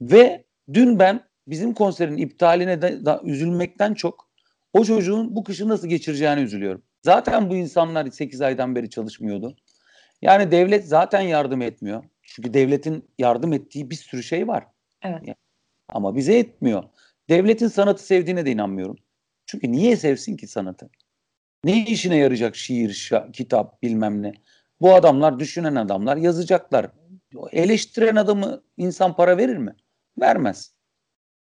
Ve 0.00 0.44
dün 0.74 0.98
ben 0.98 1.28
bizim 1.46 1.74
konserin 1.74 2.16
iptaline 2.16 2.82
de, 2.82 3.04
da, 3.04 3.20
üzülmekten 3.24 3.94
çok 3.94 4.28
o 4.72 4.84
çocuğun 4.84 5.36
bu 5.36 5.44
kışı 5.44 5.68
nasıl 5.68 5.88
geçireceğini 5.88 6.40
üzülüyorum. 6.40 6.82
Zaten 7.02 7.50
bu 7.50 7.56
insanlar 7.56 8.06
8 8.10 8.40
aydan 8.40 8.74
beri 8.74 8.90
çalışmıyordu. 8.90 9.56
Yani 10.22 10.50
devlet 10.50 10.88
zaten 10.88 11.20
yardım 11.20 11.62
etmiyor. 11.62 12.04
Çünkü 12.22 12.54
devletin 12.54 13.10
yardım 13.18 13.52
ettiği 13.52 13.90
bir 13.90 13.94
sürü 13.94 14.22
şey 14.22 14.48
var. 14.48 14.66
Evet. 15.02 15.36
Ama 15.88 16.16
bize 16.16 16.38
etmiyor. 16.38 16.84
Devletin 17.28 17.68
sanatı 17.68 18.02
sevdiğine 18.06 18.46
de 18.46 18.50
inanmıyorum. 18.50 18.96
Çünkü 19.46 19.72
niye 19.72 19.96
sevsin 19.96 20.36
ki 20.36 20.46
sanatı? 20.46 20.90
Ne 21.64 21.84
işine 21.84 22.16
yarayacak 22.16 22.56
şiir, 22.56 22.90
şa- 22.90 23.32
kitap 23.32 23.82
bilmem 23.82 24.22
ne? 24.22 24.32
Bu 24.80 24.94
adamlar 24.94 25.38
düşünen 25.38 25.74
adamlar 25.74 26.16
yazacaklar. 26.16 26.90
Eleştiren 27.52 28.16
adamı 28.16 28.62
insan 28.76 29.16
para 29.16 29.36
verir 29.38 29.56
mi? 29.56 29.76
Vermez. 30.20 30.74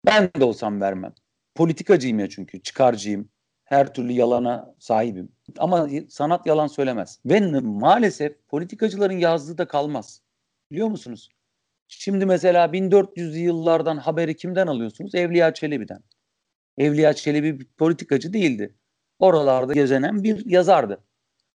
Ben 0.07 0.31
de 0.41 0.45
olsam 0.45 0.81
vermem. 0.81 1.15
Politikacıyım 1.55 2.19
ya 2.19 2.29
çünkü. 2.29 2.63
Çıkarcıyım. 2.63 3.29
Her 3.69 3.95
türlü 3.95 4.13
yalana 4.13 4.75
sahibim. 4.79 5.33
Ama 5.59 5.89
sanat 6.09 6.47
yalan 6.47 6.67
söylemez. 6.67 7.21
Ve 7.27 7.41
maalesef 7.61 8.49
politikacıların 8.49 9.19
yazdığı 9.19 9.59
da 9.59 9.69
kalmaz. 9.69 10.23
Biliyor 10.71 10.89
musunuz? 10.89 11.29
Şimdi 11.89 12.27
mesela 12.27 12.67
1400'lü 12.67 13.37
yıllardan 13.37 13.97
haberi 13.97 14.37
kimden 14.37 14.67
alıyorsunuz? 14.67 15.15
Evliya 15.15 15.55
Çelebi'den. 15.55 16.03
Evliya 16.79 17.13
Çelebi 17.13 17.61
bir 17.61 17.67
politikacı 17.79 18.33
değildi. 18.33 18.75
Oralarda 19.19 19.73
gezenen 19.73 20.25
bir 20.25 20.47
yazardı. 20.47 21.05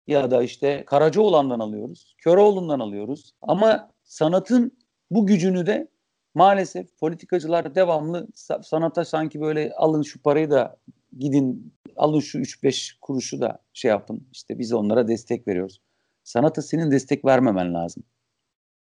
Ya 0.07 0.31
da 0.31 0.43
işte 0.43 0.85
Karacaoğlan'dan 0.87 1.61
alıyoruz, 1.61 2.15
Köroğlu'ndan 2.19 2.81
alıyoruz. 2.81 3.33
Ama 3.43 3.91
sanatın 4.03 4.79
bu 5.11 5.27
gücünü 5.27 5.67
de 5.67 5.89
maalesef 6.35 6.99
politikacılar 6.99 7.75
devamlı 7.75 8.29
sanata 8.63 9.05
sanki 9.05 9.41
böyle 9.41 9.73
alın 9.77 10.03
şu 10.03 10.23
parayı 10.23 10.51
da 10.51 10.77
gidin 11.19 11.75
alın 11.97 12.21
şu 12.21 12.39
3-5 12.39 12.99
kuruşu 13.01 13.41
da 13.41 13.63
şey 13.73 13.89
yapın. 13.89 14.29
İşte 14.33 14.59
biz 14.59 14.73
onlara 14.73 15.09
destek 15.09 15.49
veriyoruz. 15.49 15.81
Sanata 16.25 16.63
senin 16.63 16.91
destek 16.91 17.25
vermemen 17.25 17.75
lazım. 17.75 18.03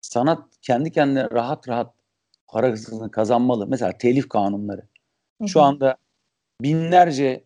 Sanat 0.00 0.44
kendi 0.62 0.92
kendine 0.92 1.30
rahat 1.30 1.68
rahat 1.68 1.94
parasını 2.46 3.10
kazanmalı. 3.10 3.66
Mesela 3.66 3.98
telif 3.98 4.28
kanunları. 4.28 4.88
Şu 5.46 5.62
anda 5.62 5.96
binlerce 6.62 7.44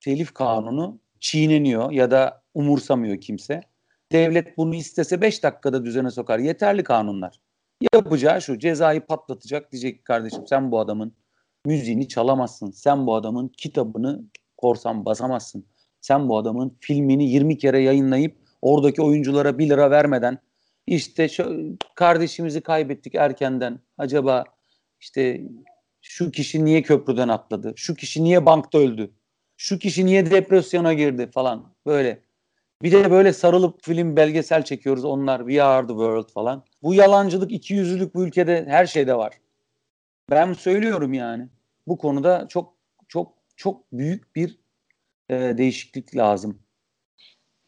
telif 0.00 0.34
kanunu 0.34 1.00
çiğneniyor 1.20 1.90
ya 1.90 2.10
da 2.10 2.42
umursamıyor 2.54 3.20
kimse. 3.20 3.60
Devlet 4.12 4.56
bunu 4.56 4.74
istese 4.74 5.20
5 5.20 5.42
dakikada 5.42 5.84
düzene 5.84 6.10
sokar. 6.10 6.38
Yeterli 6.38 6.84
kanunlar. 6.84 7.40
Yapacağı 7.94 8.42
şu 8.42 8.58
cezayı 8.58 9.00
patlatacak 9.00 9.72
diyecek 9.72 9.98
ki 9.98 10.04
kardeşim 10.04 10.46
sen 10.46 10.70
bu 10.70 10.80
adamın 10.80 11.12
müziğini 11.66 12.08
çalamazsın. 12.08 12.70
Sen 12.70 13.06
bu 13.06 13.14
adamın 13.14 13.48
kitabını 13.48 14.22
korsan 14.56 15.04
basamazsın. 15.04 15.64
Sen 16.00 16.28
bu 16.28 16.38
adamın 16.38 16.76
filmini 16.80 17.30
20 17.30 17.58
kere 17.58 17.82
yayınlayıp 17.82 18.36
oradaki 18.62 19.02
oyunculara 19.02 19.58
1 19.58 19.68
lira 19.68 19.90
vermeden 19.90 20.38
işte 20.86 21.28
şu 21.28 21.76
kardeşimizi 21.94 22.60
kaybettik 22.60 23.14
erkenden. 23.14 23.80
Acaba 23.98 24.44
işte 25.00 25.40
şu 26.00 26.30
kişi 26.30 26.64
niye 26.64 26.82
köprüden 26.82 27.28
atladı? 27.28 27.72
Şu 27.76 27.94
kişi 27.94 28.24
niye 28.24 28.46
bankta 28.46 28.78
öldü? 28.78 29.10
Şu 29.56 29.78
kişi 29.78 30.06
niye 30.06 30.30
depresyona 30.30 30.92
girdi 30.92 31.30
falan 31.34 31.74
böyle. 31.86 32.22
Bir 32.82 32.92
de 32.92 33.10
böyle 33.10 33.32
sarılıp 33.32 33.84
film 33.84 34.16
belgesel 34.16 34.62
çekiyoruz 34.64 35.04
onlar 35.04 35.38
We 35.38 35.62
Are 35.62 35.86
The 35.86 35.92
World 35.92 36.28
falan. 36.32 36.64
Bu 36.82 36.94
yalancılık, 36.94 37.52
iki 37.52 37.74
yüzlülük 37.74 38.14
bu 38.14 38.26
ülkede 38.26 38.64
her 38.68 38.86
şeyde 38.86 39.14
var. 39.14 39.32
Ben 40.32 40.52
söylüyorum 40.52 41.12
yani. 41.12 41.48
Bu 41.86 41.98
konuda 41.98 42.48
çok 42.48 42.74
çok 43.08 43.34
çok 43.56 43.92
büyük 43.92 44.36
bir 44.36 44.60
e, 45.28 45.34
değişiklik 45.58 46.16
lazım. 46.16 46.58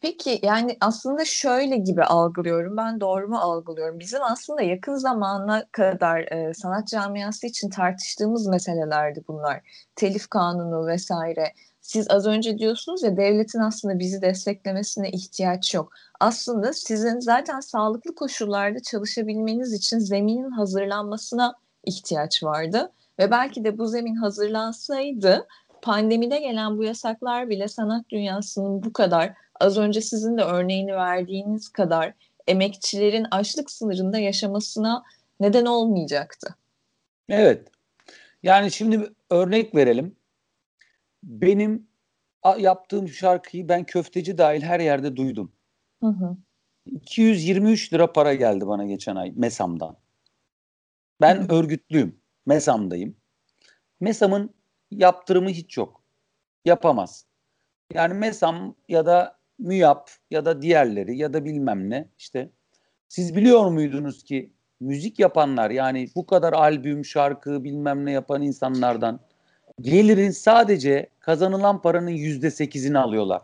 Peki 0.01 0.39
yani 0.43 0.77
aslında 0.81 1.25
şöyle 1.25 1.77
gibi 1.77 2.03
algılıyorum. 2.03 2.77
Ben 2.77 2.99
doğru 2.99 3.27
mu 3.27 3.37
algılıyorum? 3.37 3.99
Bizim 3.99 4.23
aslında 4.23 4.61
yakın 4.61 4.95
zamana 4.95 5.65
kadar 5.71 6.19
e, 6.19 6.53
sanat 6.53 6.87
camiası 6.87 7.47
için 7.47 7.69
tartıştığımız 7.69 8.47
meselelerdi 8.47 9.23
bunlar. 9.27 9.61
Telif 9.95 10.27
kanunu 10.27 10.87
vesaire. 10.87 11.53
Siz 11.81 12.09
az 12.09 12.27
önce 12.27 12.57
diyorsunuz 12.57 13.03
ya 13.03 13.17
devletin 13.17 13.59
aslında 13.59 13.99
bizi 13.99 14.21
desteklemesine 14.21 15.09
ihtiyaç 15.09 15.73
yok. 15.73 15.93
Aslında 16.19 16.73
sizin 16.73 17.19
zaten 17.19 17.59
sağlıklı 17.59 18.15
koşullarda 18.15 18.79
çalışabilmeniz 18.81 19.73
için 19.73 19.99
zeminin 19.99 20.51
hazırlanmasına 20.51 21.55
ihtiyaç 21.85 22.43
vardı. 22.43 22.91
Ve 23.19 23.31
belki 23.31 23.63
de 23.63 23.77
bu 23.77 23.87
zemin 23.87 24.15
hazırlansaydı 24.15 25.47
pandemide 25.81 26.39
gelen 26.39 26.77
bu 26.77 26.83
yasaklar 26.83 27.49
bile 27.49 27.67
sanat 27.67 28.09
dünyasının 28.09 28.83
bu 28.83 28.93
kadar 28.93 29.33
az 29.59 29.77
önce 29.77 30.01
sizin 30.01 30.37
de 30.37 30.43
örneğini 30.43 30.95
verdiğiniz 30.95 31.69
kadar 31.69 32.13
emekçilerin 32.47 33.25
açlık 33.31 33.71
sınırında 33.71 34.17
yaşamasına 34.19 35.03
neden 35.39 35.65
olmayacaktı. 35.65 36.55
Evet. 37.29 37.67
Yani 38.43 38.71
şimdi 38.71 39.13
örnek 39.29 39.75
verelim. 39.75 40.15
Benim 41.23 41.87
yaptığım 42.57 43.07
şarkıyı 43.07 43.69
ben 43.69 43.83
köfteci 43.83 44.37
dahil 44.37 44.61
her 44.61 44.79
yerde 44.79 45.15
duydum. 45.15 45.51
Hı 46.01 46.07
hı. 46.07 46.37
223 46.85 47.93
lira 47.93 48.13
para 48.13 48.33
geldi 48.33 48.67
bana 48.67 48.85
geçen 48.85 49.15
ay 49.15 49.31
MESAM'dan. 49.35 49.97
Ben 51.21 51.35
hı. 51.35 51.55
örgütlüyüm. 51.55 52.19
MESAM'dayım. 52.45 53.15
MESAM'ın 53.99 54.53
yaptırımı 54.91 55.49
hiç 55.49 55.77
yok. 55.77 56.03
Yapamaz. 56.65 57.25
Yani 57.93 58.13
MESAM 58.13 58.75
ya 58.89 59.05
da 59.05 59.37
MÜYAP 59.59 60.09
ya 60.31 60.45
da 60.45 60.61
diğerleri 60.61 61.17
ya 61.17 61.33
da 61.33 61.45
bilmem 61.45 61.89
ne 61.89 62.09
işte 62.17 62.49
siz 63.07 63.35
biliyor 63.35 63.65
muydunuz 63.65 64.23
ki 64.23 64.53
müzik 64.79 65.19
yapanlar 65.19 65.69
yani 65.69 66.07
bu 66.15 66.25
kadar 66.25 66.53
albüm, 66.53 67.05
şarkı 67.05 67.63
bilmem 67.63 68.05
ne 68.05 68.11
yapan 68.11 68.41
insanlardan 68.41 69.19
gelirin 69.81 70.31
sadece 70.31 71.09
kazanılan 71.19 71.81
paranın 71.81 72.09
yüzde 72.09 72.51
sekizini 72.51 72.97
alıyorlar. 72.97 73.41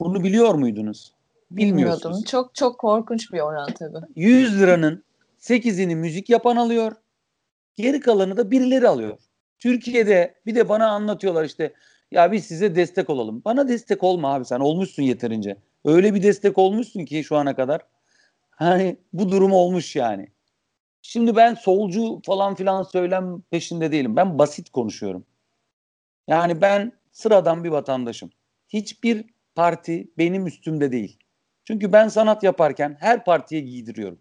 Bunu 0.00 0.24
biliyor 0.24 0.54
muydunuz? 0.54 1.14
Bilmiyordum. 1.50 2.22
Çok 2.22 2.54
çok 2.54 2.78
korkunç 2.78 3.32
bir 3.32 3.40
oran 3.40 3.68
tabii. 3.78 4.06
100 4.16 4.60
liranın 4.60 5.04
8'ini 5.40 5.94
müzik 5.94 6.30
yapan 6.30 6.56
alıyor. 6.56 6.92
Geri 7.76 8.00
kalanı 8.00 8.36
da 8.36 8.50
birileri 8.50 8.88
alıyor. 8.88 9.18
Türkiye'de 9.58 10.34
bir 10.46 10.54
de 10.54 10.68
bana 10.68 10.86
anlatıyorlar 10.86 11.44
işte 11.44 11.74
ya 12.10 12.32
biz 12.32 12.46
size 12.46 12.76
destek 12.76 13.10
olalım. 13.10 13.42
Bana 13.44 13.68
destek 13.68 14.02
olma 14.02 14.34
abi 14.34 14.44
sen 14.44 14.60
olmuşsun 14.60 15.02
yeterince. 15.02 15.56
Öyle 15.84 16.14
bir 16.14 16.22
destek 16.22 16.58
olmuşsun 16.58 17.04
ki 17.04 17.24
şu 17.24 17.36
ana 17.36 17.56
kadar. 17.56 17.80
Hani 18.50 18.96
bu 19.12 19.30
durum 19.30 19.52
olmuş 19.52 19.96
yani. 19.96 20.28
Şimdi 21.02 21.36
ben 21.36 21.54
solcu 21.54 22.20
falan 22.26 22.54
filan 22.54 22.82
söylem 22.82 23.42
peşinde 23.50 23.92
değilim. 23.92 24.16
Ben 24.16 24.38
basit 24.38 24.70
konuşuyorum. 24.70 25.26
Yani 26.28 26.60
ben 26.60 26.92
sıradan 27.12 27.64
bir 27.64 27.68
vatandaşım. 27.68 28.30
Hiçbir 28.68 29.24
parti 29.54 30.10
benim 30.18 30.46
üstümde 30.46 30.92
değil. 30.92 31.18
Çünkü 31.64 31.92
ben 31.92 32.08
sanat 32.08 32.42
yaparken 32.42 32.96
her 33.00 33.24
partiye 33.24 33.60
giydiriyorum. 33.60 34.20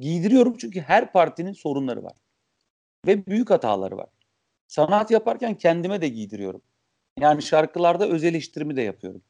Giydiriyorum 0.00 0.56
çünkü 0.56 0.80
her 0.80 1.12
partinin 1.12 1.52
sorunları 1.52 2.04
var. 2.04 2.16
Ve 3.06 3.26
büyük 3.26 3.50
hataları 3.50 3.96
var. 3.96 4.08
Sanat 4.68 5.10
yaparken 5.10 5.54
kendime 5.54 6.00
de 6.00 6.08
giydiriyorum. 6.08 6.62
Yani 7.20 7.42
şarkılarda 7.42 8.08
öz 8.08 8.24
eleştirimi 8.24 8.76
de 8.76 8.82
yapıyorum. 8.82 9.22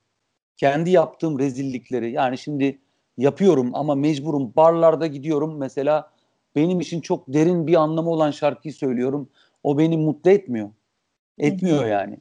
Kendi 0.57 0.91
yaptığım 0.91 1.39
rezillikleri 1.39 2.13
yani 2.13 2.39
şimdi 2.39 2.79
yapıyorum 3.17 3.71
ama 3.75 3.95
mecburum. 3.95 4.53
Barlarda 4.57 5.07
gidiyorum 5.07 5.59
mesela 5.59 6.11
benim 6.57 6.81
için 6.81 7.01
çok 7.01 7.29
derin 7.29 7.67
bir 7.67 7.75
anlamı 7.75 8.11
olan 8.11 8.31
şarkıyı 8.31 8.75
söylüyorum. 8.75 9.29
O 9.63 9.79
beni 9.79 9.97
mutlu 9.97 10.31
etmiyor. 10.31 10.71
Etmiyor 11.39 11.87
yani. 11.87 12.19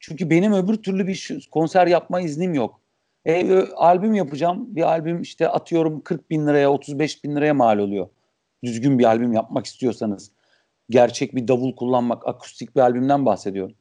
Çünkü 0.00 0.30
benim 0.30 0.52
öbür 0.52 0.76
türlü 0.76 1.06
bir 1.06 1.48
konser 1.50 1.86
yapma 1.86 2.20
iznim 2.20 2.54
yok. 2.54 2.80
E, 3.28 3.62
albüm 3.76 4.14
yapacağım. 4.14 4.76
Bir 4.76 4.82
albüm 4.82 5.22
işte 5.22 5.48
atıyorum 5.48 6.00
40 6.00 6.30
bin 6.30 6.46
liraya 6.46 6.70
35 6.70 7.24
bin 7.24 7.36
liraya 7.36 7.54
mal 7.54 7.78
oluyor. 7.78 8.08
Düzgün 8.64 8.98
bir 8.98 9.04
albüm 9.04 9.32
yapmak 9.32 9.66
istiyorsanız. 9.66 10.32
Gerçek 10.90 11.34
bir 11.34 11.48
davul 11.48 11.76
kullanmak, 11.76 12.28
akustik 12.28 12.76
bir 12.76 12.80
albümden 12.80 13.26
bahsediyorum. 13.26 13.74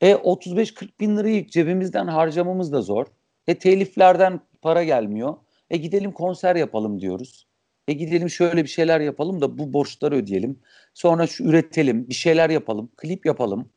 E 0.00 0.12
35-40 0.12 0.88
bin 1.00 1.16
lirayı 1.16 1.46
cebimizden 1.46 2.06
harcamamız 2.06 2.72
da 2.72 2.82
zor. 2.82 3.06
E 3.46 3.54
teliflerden 3.58 4.40
para 4.62 4.84
gelmiyor. 4.84 5.36
E 5.70 5.76
gidelim 5.76 6.12
konser 6.12 6.56
yapalım 6.56 7.00
diyoruz. 7.00 7.46
E 7.88 7.92
gidelim 7.92 8.30
şöyle 8.30 8.62
bir 8.62 8.68
şeyler 8.68 9.00
yapalım 9.00 9.40
da 9.40 9.58
bu 9.58 9.72
borçları 9.72 10.14
ödeyelim. 10.14 10.58
Sonra 10.94 11.26
şu 11.26 11.44
üretelim, 11.44 12.08
bir 12.08 12.14
şeyler 12.14 12.50
yapalım, 12.50 12.90
klip 12.96 13.26
yapalım. 13.26 13.70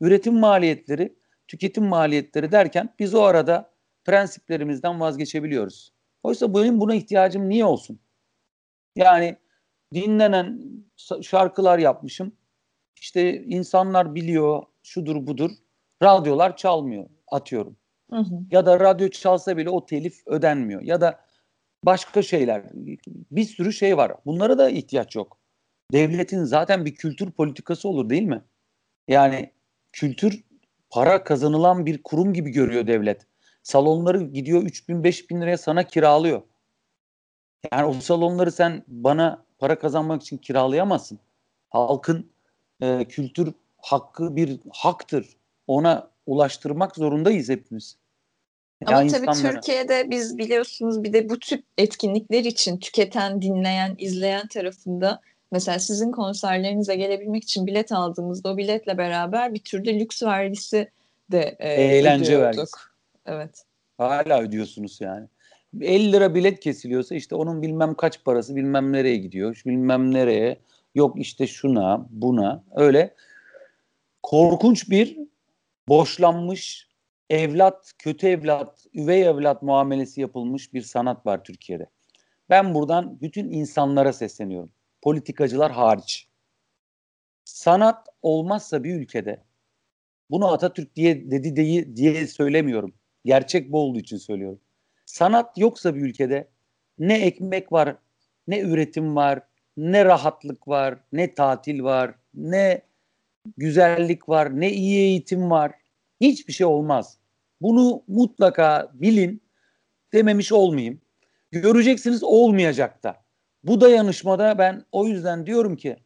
Üretim 0.00 0.34
maliyetleri, 0.34 1.16
tüketim 1.48 1.84
maliyetleri 1.84 2.52
derken 2.52 2.94
biz 2.98 3.14
o 3.14 3.22
arada 3.22 3.75
prensiplerimizden 4.06 5.00
vazgeçebiliyoruz. 5.00 5.92
Oysa 6.22 6.54
benim 6.54 6.80
buna 6.80 6.94
ihtiyacım 6.94 7.48
niye 7.48 7.64
olsun? 7.64 8.00
Yani 8.96 9.36
dinlenen 9.94 10.60
şarkılar 11.22 11.78
yapmışım. 11.78 12.32
İşte 12.96 13.42
insanlar 13.42 14.14
biliyor, 14.14 14.62
şudur 14.82 15.26
budur. 15.26 15.50
Radyolar 16.02 16.56
çalmıyor, 16.56 17.08
atıyorum. 17.28 17.76
Hı 18.10 18.16
hı. 18.16 18.34
Ya 18.50 18.66
da 18.66 18.80
radyo 18.80 19.08
çalsa 19.08 19.56
bile 19.56 19.70
o 19.70 19.86
telif 19.86 20.26
ödenmiyor. 20.26 20.82
Ya 20.82 21.00
da 21.00 21.20
başka 21.84 22.22
şeyler. 22.22 22.62
Bir 23.30 23.44
sürü 23.44 23.72
şey 23.72 23.96
var. 23.96 24.12
Bunlara 24.26 24.58
da 24.58 24.70
ihtiyaç 24.70 25.16
yok. 25.16 25.38
Devletin 25.92 26.44
zaten 26.44 26.84
bir 26.84 26.94
kültür 26.94 27.30
politikası 27.30 27.88
olur 27.88 28.10
değil 28.10 28.22
mi? 28.22 28.42
Yani 29.08 29.52
kültür 29.92 30.44
para 30.90 31.24
kazanılan 31.24 31.86
bir 31.86 32.02
kurum 32.02 32.34
gibi 32.34 32.50
görüyor 32.50 32.86
devlet. 32.86 33.26
Salonları 33.66 34.22
gidiyor 34.22 34.62
3 34.62 34.88
bin 34.88 35.04
5 35.04 35.30
bin 35.30 35.40
liraya 35.40 35.58
sana 35.58 35.82
kiralıyor. 35.82 36.42
Yani 37.72 37.84
o 37.84 37.92
salonları 37.92 38.52
sen 38.52 38.82
bana 38.88 39.44
para 39.58 39.78
kazanmak 39.78 40.22
için 40.22 40.36
kiralayamazsın. 40.36 41.18
Halkın 41.70 42.30
e, 42.80 43.04
kültür 43.04 43.52
hakkı 43.76 44.36
bir 44.36 44.58
haktır. 44.70 45.36
Ona 45.66 46.10
ulaştırmak 46.26 46.96
zorundayız 46.96 47.48
hepimiz. 47.48 47.96
Ama 48.86 49.02
ya 49.02 49.08
tabii 49.08 49.26
insanlara... 49.26 49.54
Türkiye'de 49.54 50.10
biz 50.10 50.38
biliyorsunuz 50.38 51.02
bir 51.02 51.12
de 51.12 51.28
bu 51.28 51.38
tip 51.38 51.64
etkinlikler 51.78 52.44
için 52.44 52.78
tüketen, 52.78 53.42
dinleyen, 53.42 53.94
izleyen 53.98 54.48
tarafında 54.48 55.20
mesela 55.52 55.78
sizin 55.78 56.12
konserlerinize 56.12 56.96
gelebilmek 56.96 57.44
için 57.44 57.66
bilet 57.66 57.92
aldığımızda 57.92 58.48
o 58.48 58.56
biletle 58.56 58.98
beraber 58.98 59.54
bir 59.54 59.62
türde 59.64 60.00
lüks 60.00 60.22
vergisi 60.22 60.90
de 61.32 61.56
e, 61.58 61.68
eğlence 61.68 62.36
ödüyorduk. 62.36 62.56
vergisi. 62.56 62.95
Evet. 63.26 63.64
Hala 63.98 64.42
ödüyorsunuz 64.42 65.00
yani. 65.00 65.28
50 65.80 66.12
lira 66.12 66.34
bilet 66.34 66.60
kesiliyorsa 66.60 67.14
işte 67.14 67.34
onun 67.34 67.62
bilmem 67.62 67.94
kaç 67.94 68.24
parası 68.24 68.56
bilmem 68.56 68.92
nereye 68.92 69.16
gidiyor, 69.16 69.62
bilmem 69.66 70.14
nereye. 70.14 70.60
Yok 70.94 71.20
işte 71.20 71.46
şuna, 71.46 72.06
buna 72.10 72.64
öyle 72.76 73.14
korkunç 74.22 74.90
bir 74.90 75.18
boşlanmış 75.88 76.88
evlat, 77.30 77.92
kötü 77.98 78.26
evlat, 78.26 78.86
üvey 78.94 79.22
evlat 79.22 79.62
muamelesi 79.62 80.20
yapılmış 80.20 80.74
bir 80.74 80.82
sanat 80.82 81.26
var 81.26 81.44
Türkiye'de. 81.44 81.86
Ben 82.50 82.74
buradan 82.74 83.20
bütün 83.20 83.50
insanlara 83.50 84.12
sesleniyorum. 84.12 84.70
Politikacılar 85.02 85.72
hariç. 85.72 86.28
Sanat 87.44 88.08
olmazsa 88.22 88.84
bir 88.84 88.94
ülkede 88.94 89.42
bunu 90.30 90.52
Atatürk 90.52 90.96
diye 90.96 91.30
dedi 91.30 91.56
diye, 91.56 91.96
diye 91.96 92.26
söylemiyorum. 92.26 92.94
Gerçek 93.26 93.72
bu 93.72 93.80
olduğu 93.80 93.98
için 93.98 94.16
söylüyorum. 94.16 94.60
Sanat 95.06 95.58
yoksa 95.58 95.94
bir 95.94 96.00
ülkede 96.00 96.48
ne 96.98 97.18
ekmek 97.18 97.72
var, 97.72 97.96
ne 98.48 98.60
üretim 98.60 99.16
var, 99.16 99.40
ne 99.76 100.04
rahatlık 100.04 100.68
var, 100.68 100.98
ne 101.12 101.34
tatil 101.34 101.82
var, 101.82 102.14
ne 102.34 102.82
güzellik 103.56 104.28
var, 104.28 104.60
ne 104.60 104.72
iyi 104.72 104.98
eğitim 104.98 105.50
var. 105.50 105.72
Hiçbir 106.20 106.52
şey 106.52 106.66
olmaz. 106.66 107.18
Bunu 107.60 108.02
mutlaka 108.08 108.90
bilin 108.94 109.42
dememiş 110.12 110.52
olmayayım. 110.52 111.00
Göreceksiniz 111.50 112.22
olmayacak 112.22 113.02
da. 113.02 113.24
Bu 113.64 113.80
dayanışmada 113.80 114.58
ben 114.58 114.84
o 114.92 115.06
yüzden 115.06 115.46
diyorum 115.46 115.76
ki 115.76 115.96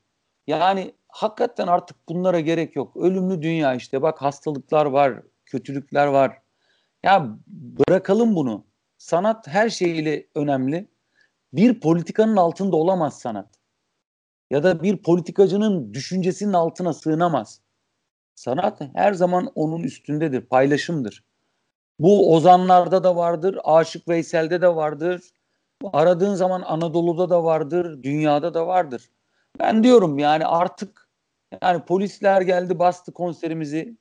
yani 0.47 0.93
hakikaten 1.09 1.67
artık 1.67 1.97
bunlara 2.09 2.41
gerek 2.41 2.77
yok. 2.77 2.97
Ölümlü 2.97 3.43
dünya 3.43 3.75
işte 3.75 4.03
bak 4.03 4.23
hastalıklar 4.23 4.87
var, 4.87 5.23
kötülükler 5.47 6.07
var. 6.07 6.39
Ya 7.03 7.39
bırakalım 7.47 8.37
bunu. 8.37 8.67
Sanat 8.99 9.47
her 9.49 9.71
şeyiyle 9.71 10.27
önemli. 10.35 10.89
Bir 11.53 11.81
politikanın 11.81 12.37
altında 12.37 12.77
olamaz 12.77 13.19
sanat. 13.19 13.49
Ya 14.51 14.63
da 14.63 14.83
bir 14.83 14.97
politikacının 15.03 15.95
düşüncesinin 15.95 16.53
altına 16.53 16.93
sığınamaz. 16.93 17.61
Sanat 18.35 18.81
her 18.95 19.13
zaman 19.13 19.53
onun 19.55 19.83
üstündedir, 19.83 20.41
paylaşımdır. 20.41 21.25
Bu 21.99 22.35
ozanlarda 22.35 23.05
da 23.05 23.17
vardır, 23.17 23.59
Aşık 23.65 24.09
Veysel'de 24.09 24.63
de 24.63 24.77
vardır. 24.77 25.23
Aradığın 25.93 26.35
zaman 26.35 26.63
Anadolu'da 26.63 27.31
da 27.31 27.45
vardır, 27.45 28.03
dünyada 28.03 28.55
da 28.55 28.67
vardır. 28.67 29.11
Ben 29.59 29.85
diyorum 29.85 30.19
yani 30.19 30.47
artık 30.47 31.09
yani 31.63 31.85
polisler 31.85 32.43
geldi 32.43 32.79
bastı 32.79 33.13
konserimizi. 33.13 33.97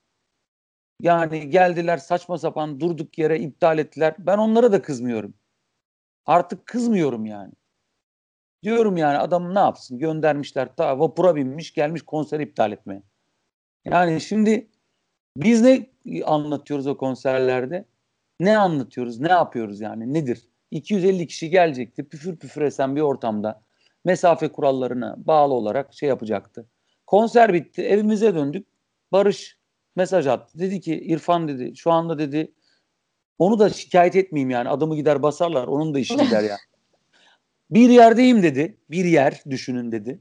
Yani 1.02 1.50
geldiler 1.50 1.98
saçma 1.98 2.38
sapan 2.38 2.80
durduk 2.80 3.18
yere 3.18 3.40
iptal 3.40 3.80
ettiler. 3.80 4.16
Ben 4.20 4.38
onlara 4.38 4.72
da 4.72 4.82
kızmıyorum. 4.82 5.34
Artık 6.26 6.66
kızmıyorum 6.66 7.26
yani. 7.26 7.54
Diyorum 8.64 8.98
yani 8.98 9.18
adam 9.18 9.56
ne 9.56 9.60
yapsın 9.60 10.00
göndermişler 10.00 10.76
ta 10.76 11.00
vapura 11.00 11.36
binmiş 11.36 11.74
gelmiş 11.74 12.02
konser 12.02 12.40
iptal 12.40 12.72
etmeye. 12.72 13.04
Yani 13.86 14.22
şimdi 14.22 14.68
biz 15.38 15.62
ne 15.62 15.90
anlatıyoruz 16.26 16.88
o 16.88 16.98
konserlerde? 16.98 17.86
Ne 18.40 18.58
anlatıyoruz? 18.58 19.20
Ne 19.20 19.32
yapıyoruz 19.32 19.82
yani? 19.82 20.14
Nedir? 20.14 20.48
250 20.72 21.28
kişi 21.28 21.50
gelecekti. 21.50 22.10
Püfür 22.10 22.38
püfür 22.38 22.62
esen 22.62 22.96
bir 22.96 23.02
ortamda 23.02 23.62
mesafe 24.06 24.52
kurallarına 24.52 25.16
bağlı 25.18 25.54
olarak 25.54 25.94
şey 25.94 26.10
yapacaktı. 26.10 26.66
Konser 27.08 27.54
bitti. 27.54 27.82
Evimize 27.82 28.36
döndük. 28.36 28.68
Barış 29.12 29.59
mesaj 30.00 30.28
attı. 30.28 30.60
Dedi 30.60 30.82
ki 30.82 31.02
İrfan 31.02 31.48
dedi 31.48 31.76
şu 31.76 31.92
anda 31.92 32.20
dedi 32.20 32.52
onu 33.40 33.60
da 33.60 33.70
şikayet 33.70 34.16
etmeyeyim 34.16 34.50
yani. 34.50 34.70
Adamı 34.70 34.96
gider 34.96 35.24
basarlar. 35.24 35.68
Onun 35.68 35.94
da 35.94 36.00
işi 36.00 36.18
gider 36.26 36.44
yani. 36.44 36.60
Bir 37.72 37.90
yerdeyim 37.90 38.44
dedi. 38.44 38.78
Bir 38.92 39.06
yer 39.06 39.44
düşünün 39.50 39.92
dedi. 39.92 40.20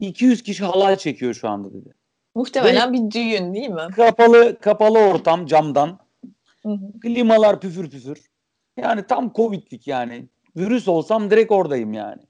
200 0.00 0.42
kişi 0.42 0.64
halay 0.64 0.96
çekiyor 0.96 1.34
şu 1.34 1.48
anda 1.48 1.72
dedi. 1.72 1.94
Muhtemelen 2.34 2.88
Ve 2.88 2.92
bir 2.92 3.10
düğün 3.10 3.54
değil 3.54 3.68
mi? 3.68 3.88
Kapalı 3.96 4.58
kapalı 4.60 4.98
ortam 4.98 5.46
camdan. 5.46 5.98
Hı 6.62 6.68
hı. 6.68 7.00
Klimalar 7.00 7.60
püfür 7.60 7.90
püfür. 7.90 8.18
Yani 8.76 9.06
tam 9.06 9.32
Covid'lik 9.32 9.86
yani. 9.86 10.28
Virüs 10.56 10.88
olsam 10.88 11.30
direkt 11.30 11.52
oradayım 11.52 11.92
yani. 11.92 12.22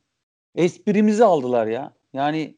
Esprimizi 0.55 1.25
aldılar 1.25 1.67
ya. 1.67 1.93
Yani 2.13 2.58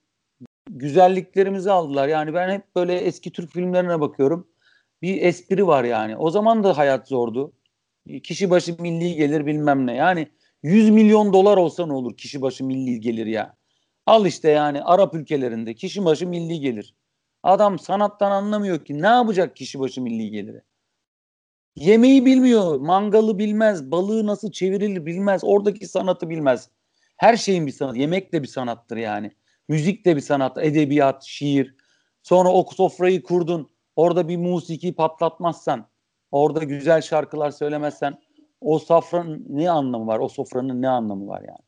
güzelliklerimizi 0.79 1.71
aldılar. 1.71 2.09
Yani 2.09 2.35
ben 2.35 2.51
hep 2.51 2.77
böyle 2.77 2.95
eski 2.95 3.33
Türk 3.33 3.53
filmlerine 3.53 4.01
bakıyorum. 4.01 4.49
Bir 5.03 5.23
espri 5.23 5.67
var 5.67 5.85
yani. 5.85 6.17
O 6.17 6.31
zaman 6.31 6.65
da 6.65 6.79
hayat 6.79 7.09
zordu. 7.09 7.53
Kişi 8.23 8.51
başı 8.51 8.83
milli 8.83 9.15
gelir 9.15 9.47
bilmem 9.47 9.87
ne. 9.87 9.95
Yani 9.95 10.29
100 10.63 10.91
milyon 10.91 11.33
dolar 11.33 11.57
olsa 11.57 11.87
ne 11.87 11.93
olur 11.93 12.17
kişi 12.17 12.43
başı 12.43 12.65
milli 12.65 13.01
gelir 13.01 13.27
ya. 13.27 13.57
Al 14.07 14.27
işte 14.27 14.51
yani 14.51 14.83
Arap 14.83 15.15
ülkelerinde 15.15 15.75
kişi 15.75 16.05
başı 16.05 16.27
milli 16.27 16.61
gelir. 16.61 16.95
Adam 17.43 17.79
sanattan 17.79 18.31
anlamıyor 18.31 18.85
ki 18.85 19.03
ne 19.03 19.07
yapacak 19.07 19.57
kişi 19.57 19.81
başı 19.81 20.03
milli 20.03 20.31
geliri. 20.31 20.63
Yemeği 21.77 22.27
bilmiyor, 22.27 22.81
mangalı 22.81 23.39
bilmez, 23.39 23.91
balığı 23.91 24.27
nasıl 24.27 24.53
çevirilir 24.53 25.07
bilmez, 25.07 25.41
oradaki 25.45 25.87
sanatı 25.87 26.29
bilmez. 26.29 26.69
Her 27.17 27.37
şeyin 27.37 27.67
bir 27.67 27.73
sanat, 27.73 27.97
yemek 27.97 28.33
de 28.33 28.43
bir 28.43 28.49
sanattır 28.49 28.97
yani. 28.97 29.33
Müzik 29.71 30.05
de 30.05 30.17
bir 30.17 30.21
sanat, 30.21 30.59
edebiyat, 30.59 31.25
şiir. 31.25 31.75
Sonra 32.23 32.53
o 32.53 32.67
sofrayı 32.77 33.23
kurdun, 33.23 33.71
orada 33.97 34.29
bir 34.29 34.37
musiki 34.37 34.95
patlatmazsan, 34.95 35.87
orada 36.33 36.65
güzel 36.65 37.01
şarkılar 37.03 37.51
söylemezsen 37.51 38.19
o 38.61 38.79
sofranın 38.79 39.47
ne 39.49 39.71
anlamı 39.71 40.07
var? 40.07 40.19
O 40.19 40.29
sofranın 40.29 40.83
ne 40.83 40.89
anlamı 40.89 41.29
var 41.29 41.41
yani? 41.41 41.59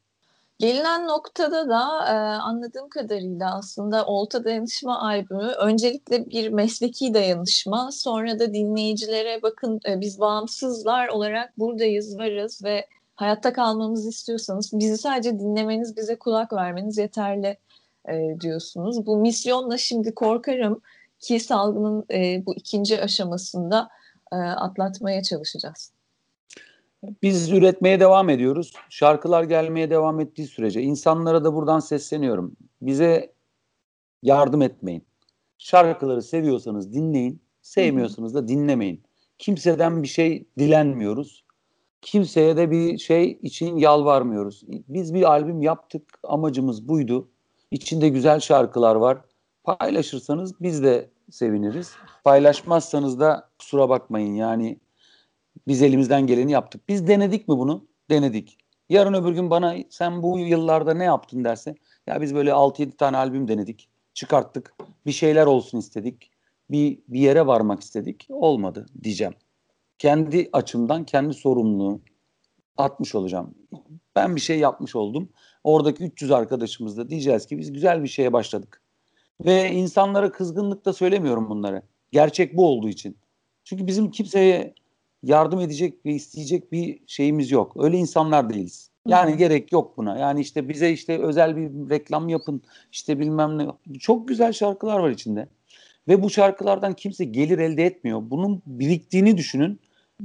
Gelinen 0.58 1.08
noktada 1.08 1.68
da 1.68 2.06
e, 2.08 2.14
anladığım 2.40 2.88
kadarıyla 2.88 3.54
aslında 3.58 4.06
Olta 4.06 4.44
Dayanışma 4.44 5.00
albümü 5.02 5.52
öncelikle 5.52 6.30
bir 6.30 6.48
mesleki 6.48 7.14
dayanışma 7.14 7.90
sonra 7.92 8.38
da 8.38 8.54
dinleyicilere 8.54 9.42
bakın 9.42 9.80
e, 9.88 10.00
biz 10.00 10.20
bağımsızlar 10.20 11.08
olarak 11.08 11.58
buradayız 11.58 12.18
varız 12.18 12.64
ve 12.64 12.86
hayatta 13.14 13.52
kalmamızı 13.52 14.08
istiyorsanız 14.08 14.70
bizi 14.72 14.98
sadece 14.98 15.38
dinlemeniz, 15.38 15.96
bize 15.96 16.16
kulak 16.16 16.52
vermeniz 16.52 16.98
yeterli 16.98 17.58
e, 18.08 18.40
diyorsunuz. 18.40 19.06
Bu 19.06 19.16
misyonla 19.16 19.78
şimdi 19.78 20.14
korkarım 20.14 20.80
ki 21.18 21.40
salgının 21.40 22.04
e, 22.10 22.46
bu 22.46 22.54
ikinci 22.54 23.02
aşamasında 23.02 23.88
e, 24.32 24.36
atlatmaya 24.36 25.22
çalışacağız. 25.22 25.92
Biz 27.22 27.52
üretmeye 27.52 28.00
devam 28.00 28.30
ediyoruz. 28.30 28.72
Şarkılar 28.88 29.44
gelmeye 29.44 29.90
devam 29.90 30.20
ettiği 30.20 30.46
sürece 30.46 30.82
insanlara 30.82 31.44
da 31.44 31.54
buradan 31.54 31.80
sesleniyorum. 31.80 32.56
Bize 32.82 33.32
yardım 34.22 34.62
etmeyin. 34.62 35.04
Şarkıları 35.58 36.22
seviyorsanız 36.22 36.94
dinleyin, 36.94 37.42
sevmiyorsanız 37.62 38.34
da 38.34 38.48
dinlemeyin. 38.48 39.02
Kimseden 39.38 40.02
bir 40.02 40.08
şey 40.08 40.46
dilenmiyoruz. 40.58 41.44
Kimseye 42.02 42.56
de 42.56 42.70
bir 42.70 42.98
şey 42.98 43.38
için 43.42 43.76
yalvarmıyoruz. 43.76 44.62
Biz 44.68 45.14
bir 45.14 45.22
albüm 45.22 45.62
yaptık, 45.62 46.18
amacımız 46.22 46.88
buydu. 46.88 47.28
İçinde 47.72 48.08
güzel 48.08 48.40
şarkılar 48.40 48.96
var. 48.96 49.18
Paylaşırsanız 49.64 50.60
biz 50.60 50.82
de 50.82 51.10
seviniriz. 51.30 51.92
Paylaşmazsanız 52.24 53.20
da 53.20 53.48
kusura 53.58 53.88
bakmayın. 53.88 54.34
Yani 54.34 54.80
biz 55.66 55.82
elimizden 55.82 56.26
geleni 56.26 56.52
yaptık. 56.52 56.88
Biz 56.88 57.08
denedik 57.08 57.48
mi 57.48 57.58
bunu? 57.58 57.86
Denedik. 58.10 58.58
Yarın 58.88 59.14
öbür 59.14 59.32
gün 59.32 59.50
bana 59.50 59.74
sen 59.90 60.22
bu 60.22 60.38
yıllarda 60.38 60.94
ne 60.94 61.04
yaptın 61.04 61.44
derse 61.44 61.74
ya 62.06 62.20
biz 62.20 62.34
böyle 62.34 62.50
6-7 62.50 62.96
tane 62.96 63.16
albüm 63.16 63.48
denedik. 63.48 63.88
Çıkarttık. 64.14 64.74
Bir 65.06 65.12
şeyler 65.12 65.46
olsun 65.46 65.78
istedik. 65.78 66.30
Bir, 66.70 66.98
bir 67.08 67.20
yere 67.20 67.46
varmak 67.46 67.80
istedik. 67.82 68.26
Olmadı 68.30 68.86
diyeceğim. 69.02 69.34
Kendi 69.98 70.48
açımdan 70.52 71.04
kendi 71.04 71.34
sorumluluğu 71.34 72.00
atmış 72.76 73.14
olacağım. 73.14 73.54
Ben 74.16 74.36
bir 74.36 74.40
şey 74.40 74.58
yapmış 74.58 74.96
oldum. 74.96 75.28
Oradaki 75.64 76.04
300 76.04 76.30
arkadaşımız 76.30 76.96
da 76.96 77.08
diyeceğiz 77.10 77.46
ki 77.46 77.58
biz 77.58 77.72
güzel 77.72 78.02
bir 78.02 78.08
şeye 78.08 78.32
başladık. 78.32 78.82
Ve 79.44 79.70
insanlara 79.70 80.32
kızgınlıkla 80.32 80.92
söylemiyorum 80.92 81.48
bunları. 81.50 81.82
Gerçek 82.12 82.56
bu 82.56 82.66
olduğu 82.66 82.88
için. 82.88 83.16
Çünkü 83.64 83.86
bizim 83.86 84.10
kimseye 84.10 84.74
yardım 85.22 85.60
edecek 85.60 86.06
ve 86.06 86.12
isteyecek 86.12 86.72
bir 86.72 86.98
şeyimiz 87.06 87.50
yok. 87.50 87.84
Öyle 87.84 87.96
insanlar 87.96 88.50
değiliz. 88.50 88.90
Yani 89.06 89.30
Hı-hı. 89.30 89.38
gerek 89.38 89.72
yok 89.72 89.96
buna. 89.96 90.18
Yani 90.18 90.40
işte 90.40 90.68
bize 90.68 90.90
işte 90.90 91.18
özel 91.18 91.56
bir 91.56 91.90
reklam 91.90 92.28
yapın. 92.28 92.62
İşte 92.92 93.18
bilmem 93.18 93.58
ne. 93.58 93.66
Çok 93.98 94.28
güzel 94.28 94.52
şarkılar 94.52 94.98
var 94.98 95.10
içinde. 95.10 95.48
Ve 96.08 96.22
bu 96.22 96.30
şarkılardan 96.30 96.94
kimse 96.94 97.24
gelir 97.24 97.58
elde 97.58 97.84
etmiyor. 97.84 98.22
Bunun 98.24 98.62
biriktiğini 98.66 99.36
düşünün 99.36 99.80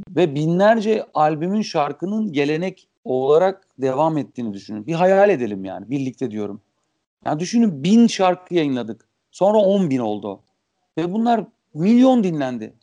ve 0.09 0.35
binlerce 0.35 1.05
albümün 1.13 1.61
şarkının 1.61 2.33
gelenek 2.33 2.87
olarak 3.07 3.67
devam 3.81 4.17
ettiğini 4.17 4.53
düşünün. 4.53 4.87
Bir 4.87 4.93
hayal 4.93 5.29
edelim 5.29 5.65
yani 5.65 5.89
birlikte 5.89 6.31
diyorum. 6.31 6.61
Yani 7.25 7.39
düşünün 7.39 7.83
bin 7.83 8.07
şarkı 8.07 8.55
yayınladık. 8.55 9.07
Sonra 9.31 9.57
on 9.57 9.89
bin 9.89 9.99
oldu. 9.99 10.43
Ve 10.97 11.13
bunlar 11.13 11.45
milyon 11.73 12.23
dinlendi. 12.23 12.73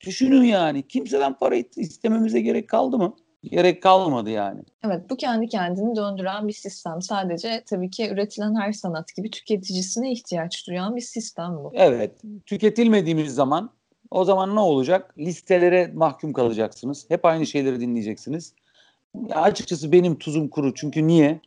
Düşünün 0.00 0.42
yani 0.42 0.88
kimseden 0.88 1.38
para 1.38 1.56
istememize 1.76 2.40
gerek 2.40 2.68
kaldı 2.68 2.98
mı? 2.98 3.16
Gerek 3.42 3.82
kalmadı 3.82 4.30
yani. 4.30 4.60
Evet 4.84 5.10
bu 5.10 5.16
kendi 5.16 5.48
kendini 5.48 5.96
döndüren 5.96 6.48
bir 6.48 6.52
sistem. 6.52 7.02
Sadece 7.02 7.64
tabii 7.66 7.90
ki 7.90 8.08
üretilen 8.08 8.54
her 8.54 8.72
sanat 8.72 9.16
gibi 9.16 9.30
tüketicisine 9.30 10.12
ihtiyaç 10.12 10.66
duyan 10.68 10.96
bir 10.96 11.00
sistem 11.00 11.56
bu. 11.56 11.72
Evet 11.74 12.20
tüketilmediğimiz 12.46 13.34
zaman 13.34 13.70
o 14.10 14.24
zaman 14.24 14.56
ne 14.56 14.60
olacak? 14.60 15.14
Listelere 15.18 15.90
mahkum 15.94 16.32
kalacaksınız. 16.32 17.06
Hep 17.08 17.24
aynı 17.24 17.46
şeyleri 17.46 17.80
dinleyeceksiniz. 17.80 18.54
Açıkçası 19.30 19.92
benim 19.92 20.18
tuzum 20.18 20.48
kuru. 20.48 20.74
Çünkü 20.74 21.06
niye? 21.06 21.40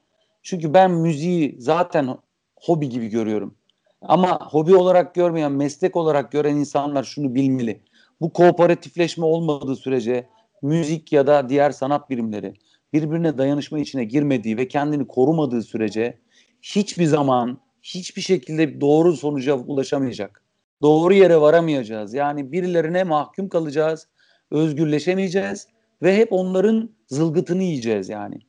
Çünkü 0.43 0.73
ben 0.73 0.91
müziği 0.91 1.55
zaten 1.59 2.17
hobi 2.55 2.89
gibi 2.89 3.07
görüyorum. 3.07 3.55
Ama 4.01 4.39
hobi 4.51 4.75
olarak 4.75 5.15
görmeyen, 5.15 5.51
meslek 5.51 5.95
olarak 5.95 6.31
gören 6.31 6.55
insanlar 6.55 7.03
şunu 7.03 7.35
bilmeli. 7.35 7.81
Bu 8.21 8.33
kooperatifleşme 8.33 9.25
olmadığı 9.25 9.75
sürece 9.75 10.27
müzik 10.61 11.13
ya 11.13 11.27
da 11.27 11.49
diğer 11.49 11.71
sanat 11.71 12.09
birimleri 12.09 12.53
birbirine 12.93 13.37
dayanışma 13.37 13.79
içine 13.79 14.03
girmediği 14.03 14.57
ve 14.57 14.67
kendini 14.67 15.07
korumadığı 15.07 15.63
sürece 15.63 16.17
hiçbir 16.61 17.05
zaman 17.05 17.57
hiçbir 17.81 18.21
şekilde 18.21 18.81
doğru 18.81 19.13
sonuca 19.13 19.55
ulaşamayacak. 19.55 20.43
Doğru 20.81 21.13
yere 21.13 21.41
varamayacağız. 21.41 22.13
Yani 22.13 22.51
birilerine 22.51 23.03
mahkum 23.03 23.49
kalacağız, 23.49 24.07
özgürleşemeyeceğiz 24.51 25.67
ve 26.01 26.17
hep 26.17 26.33
onların 26.33 26.89
zılgıtını 27.11 27.63
yiyeceğiz 27.63 28.09
yani. 28.09 28.39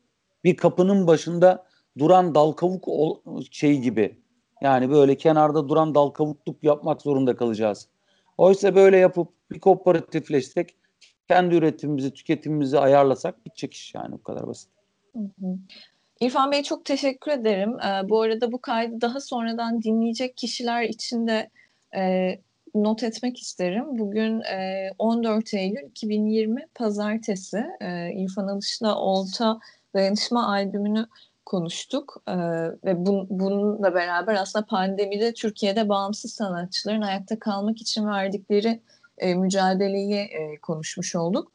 Bir 0.45 0.57
kapının 0.57 1.07
başında 1.07 1.67
duran 1.99 2.35
dal 2.35 2.53
kavuk 2.53 2.89
şey 3.51 3.79
gibi. 3.79 4.19
Yani 4.63 4.91
böyle 4.91 5.17
kenarda 5.17 5.69
duran 5.69 5.95
dal 5.95 6.09
kavukluk 6.11 6.65
yapmak 6.65 7.03
zorunda 7.03 7.37
kalacağız. 7.37 7.89
Oysa 8.39 8.75
böyle 8.75 8.97
yapıp 8.97 9.29
bir 9.51 9.61
kooperatifleşsek 9.61 10.77
kendi 11.29 11.55
üretimimizi, 11.55 12.13
tüketimimizi 12.13 12.79
ayarlasak 12.79 13.47
bitecek 13.47 13.75
iş 13.75 13.95
yani 13.95 14.13
bu 14.13 14.23
kadar 14.23 14.47
basit. 14.47 14.71
İrfan 16.21 16.53
Bey 16.53 16.63
çok 16.63 16.85
teşekkür 16.85 17.31
ederim. 17.31 17.77
Ee, 17.81 18.09
bu 18.09 18.21
arada 18.21 18.53
bu 18.53 18.61
kaydı 18.61 19.01
daha 19.01 19.21
sonradan 19.21 19.83
dinleyecek 19.83 20.37
kişiler 20.37 20.83
için 20.83 21.27
de 21.27 21.51
e, 21.97 22.33
not 22.75 23.03
etmek 23.03 23.39
isterim. 23.39 23.99
Bugün 23.99 24.41
e, 24.41 24.91
14 24.99 25.55
Eylül 25.55 25.87
2020 25.91 26.67
Pazartesi 26.75 27.65
e, 27.81 28.13
İrfan 28.13 28.49
Alış'la 28.49 28.99
Olta 28.99 29.59
Dayanışma 29.95 30.49
albümünü 30.49 31.07
konuştuk 31.53 32.23
ee, 32.29 32.33
ve 32.85 33.07
bun, 33.07 33.27
bununla 33.31 33.95
beraber 33.95 34.35
aslında 34.35 34.67
pandemide 34.67 35.35
Türkiye'de 35.35 35.89
bağımsız 35.89 36.33
sanatçıların 36.33 37.03
ayakta 37.03 37.39
kalmak 37.39 37.81
için 37.81 38.07
verdikleri 38.07 38.81
e, 39.19 39.35
mücadeleyi 39.35 40.15
e, 40.15 40.59
konuşmuş 40.63 41.17
olduk. 41.17 41.53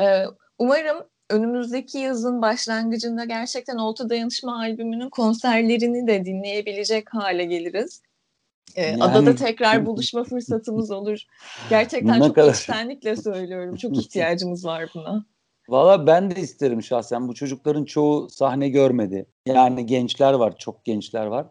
E, 0.00 0.24
umarım 0.58 0.96
önümüzdeki 1.30 1.98
yazın 1.98 2.42
başlangıcında 2.42 3.24
gerçekten 3.24 3.76
Olta 3.76 4.10
Dayanışma 4.10 4.58
albümünün 4.58 5.10
konserlerini 5.10 6.06
de 6.06 6.24
dinleyebilecek 6.24 7.14
hale 7.14 7.44
geliriz. 7.44 8.02
Ee, 8.76 8.82
yani, 8.82 9.04
adada 9.04 9.34
tekrar 9.34 9.86
buluşma 9.86 10.24
fırsatımız 10.24 10.90
olur. 10.90 11.18
Gerçekten 11.70 12.20
çok 12.20 12.34
kadar. 12.34 12.54
içtenlikle 12.54 13.16
söylüyorum. 13.16 13.76
Çok 13.76 13.96
ihtiyacımız 13.96 14.64
var 14.64 14.90
buna. 14.94 15.24
Valla 15.68 16.06
ben 16.06 16.30
de 16.30 16.40
isterim 16.40 16.82
şahsen. 16.82 17.28
Bu 17.28 17.34
çocukların 17.34 17.84
çoğu 17.84 18.30
sahne 18.30 18.68
görmedi. 18.68 19.26
Yani 19.46 19.86
gençler 19.86 20.32
var, 20.32 20.56
çok 20.58 20.84
gençler 20.84 21.26
var. 21.26 21.46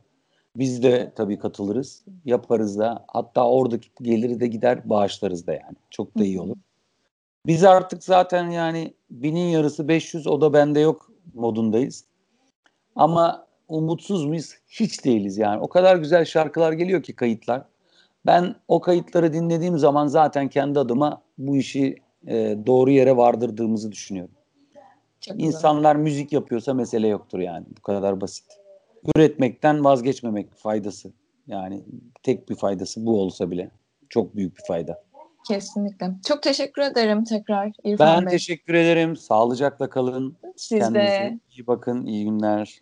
Biz 0.56 0.84
de 0.84 1.14
tabii 1.16 1.40
katılırız, 1.40 2.06
yaparız 2.26 2.80
da. 2.80 3.06
Hatta 3.08 3.48
oradaki 3.48 3.90
geliri 4.02 4.40
de 4.40 4.48
gider 4.48 4.90
bağışlarız 4.90 5.48
da 5.48 5.54
yani. 5.54 5.78
Çok 5.90 6.18
da 6.18 6.24
iyi 6.24 6.42
olur. 6.42 6.56
Biz 7.46 7.64
artık 7.64 8.04
zaten 8.04 8.50
yani 8.50 8.94
binin 9.10 9.48
yarısı 9.48 9.88
500 9.88 10.28
o 10.28 10.42
da 10.42 10.54
bende 10.54 10.80
yok 10.80 11.12
modundayız. 11.34 12.06
Ama 12.96 13.48
umutsuz 13.78 14.26
muyuz? 14.26 14.54
Hiç 14.68 15.06
değiliz 15.06 15.38
yani. 15.38 15.60
O 15.62 15.68
kadar 15.68 15.96
güzel 15.96 16.26
şarkılar 16.26 16.72
geliyor 16.74 17.04
ki 17.04 17.14
kayıtlar. 17.16 17.62
Ben 18.26 18.56
o 18.68 18.82
kayıtları 18.82 19.34
dinlediğim 19.34 19.78
zaman 19.78 20.08
zaten 20.08 20.48
kendi 20.48 20.80
adıma 20.80 21.22
bu 21.38 21.58
işi 21.58 21.96
e, 22.28 22.58
doğru 22.68 22.92
yere 22.92 23.18
vardırdığımızı 23.18 23.92
düşünüyorum. 23.92 24.34
Çok 25.22 25.42
İnsanlar 25.42 25.96
güzel. 25.96 26.04
müzik 26.04 26.34
yapıyorsa 26.34 26.74
mesele 26.74 27.08
yoktur 27.08 27.40
yani. 27.40 27.66
Bu 27.78 27.82
kadar 27.82 28.22
basit. 28.22 28.46
Üretmekten 29.16 29.84
vazgeçmemek 29.84 30.56
faydası. 30.56 31.12
Yani 31.48 31.84
tek 32.24 32.50
bir 32.50 32.56
faydası 32.56 33.06
bu 33.06 33.22
olsa 33.22 33.52
bile 33.52 33.72
çok 34.10 34.36
büyük 34.36 34.58
bir 34.58 34.64
fayda. 34.68 35.04
Kesinlikle. 35.48 36.12
Çok 36.28 36.44
teşekkür 36.44 36.82
ederim 36.82 37.24
tekrar 37.24 37.72
İrfan 37.84 38.08
ben 38.08 38.18
Bey. 38.18 38.26
Ben 38.26 38.32
teşekkür 38.32 38.74
ederim. 38.74 39.16
Sağlıcakla 39.16 39.90
kalın. 39.90 40.36
Siz 40.56 40.80
Kendinize 40.80 41.00
de. 41.08 41.40
iyi 41.58 41.68
bakın. 41.68 42.06
İyi 42.06 42.26
günler. 42.26 42.82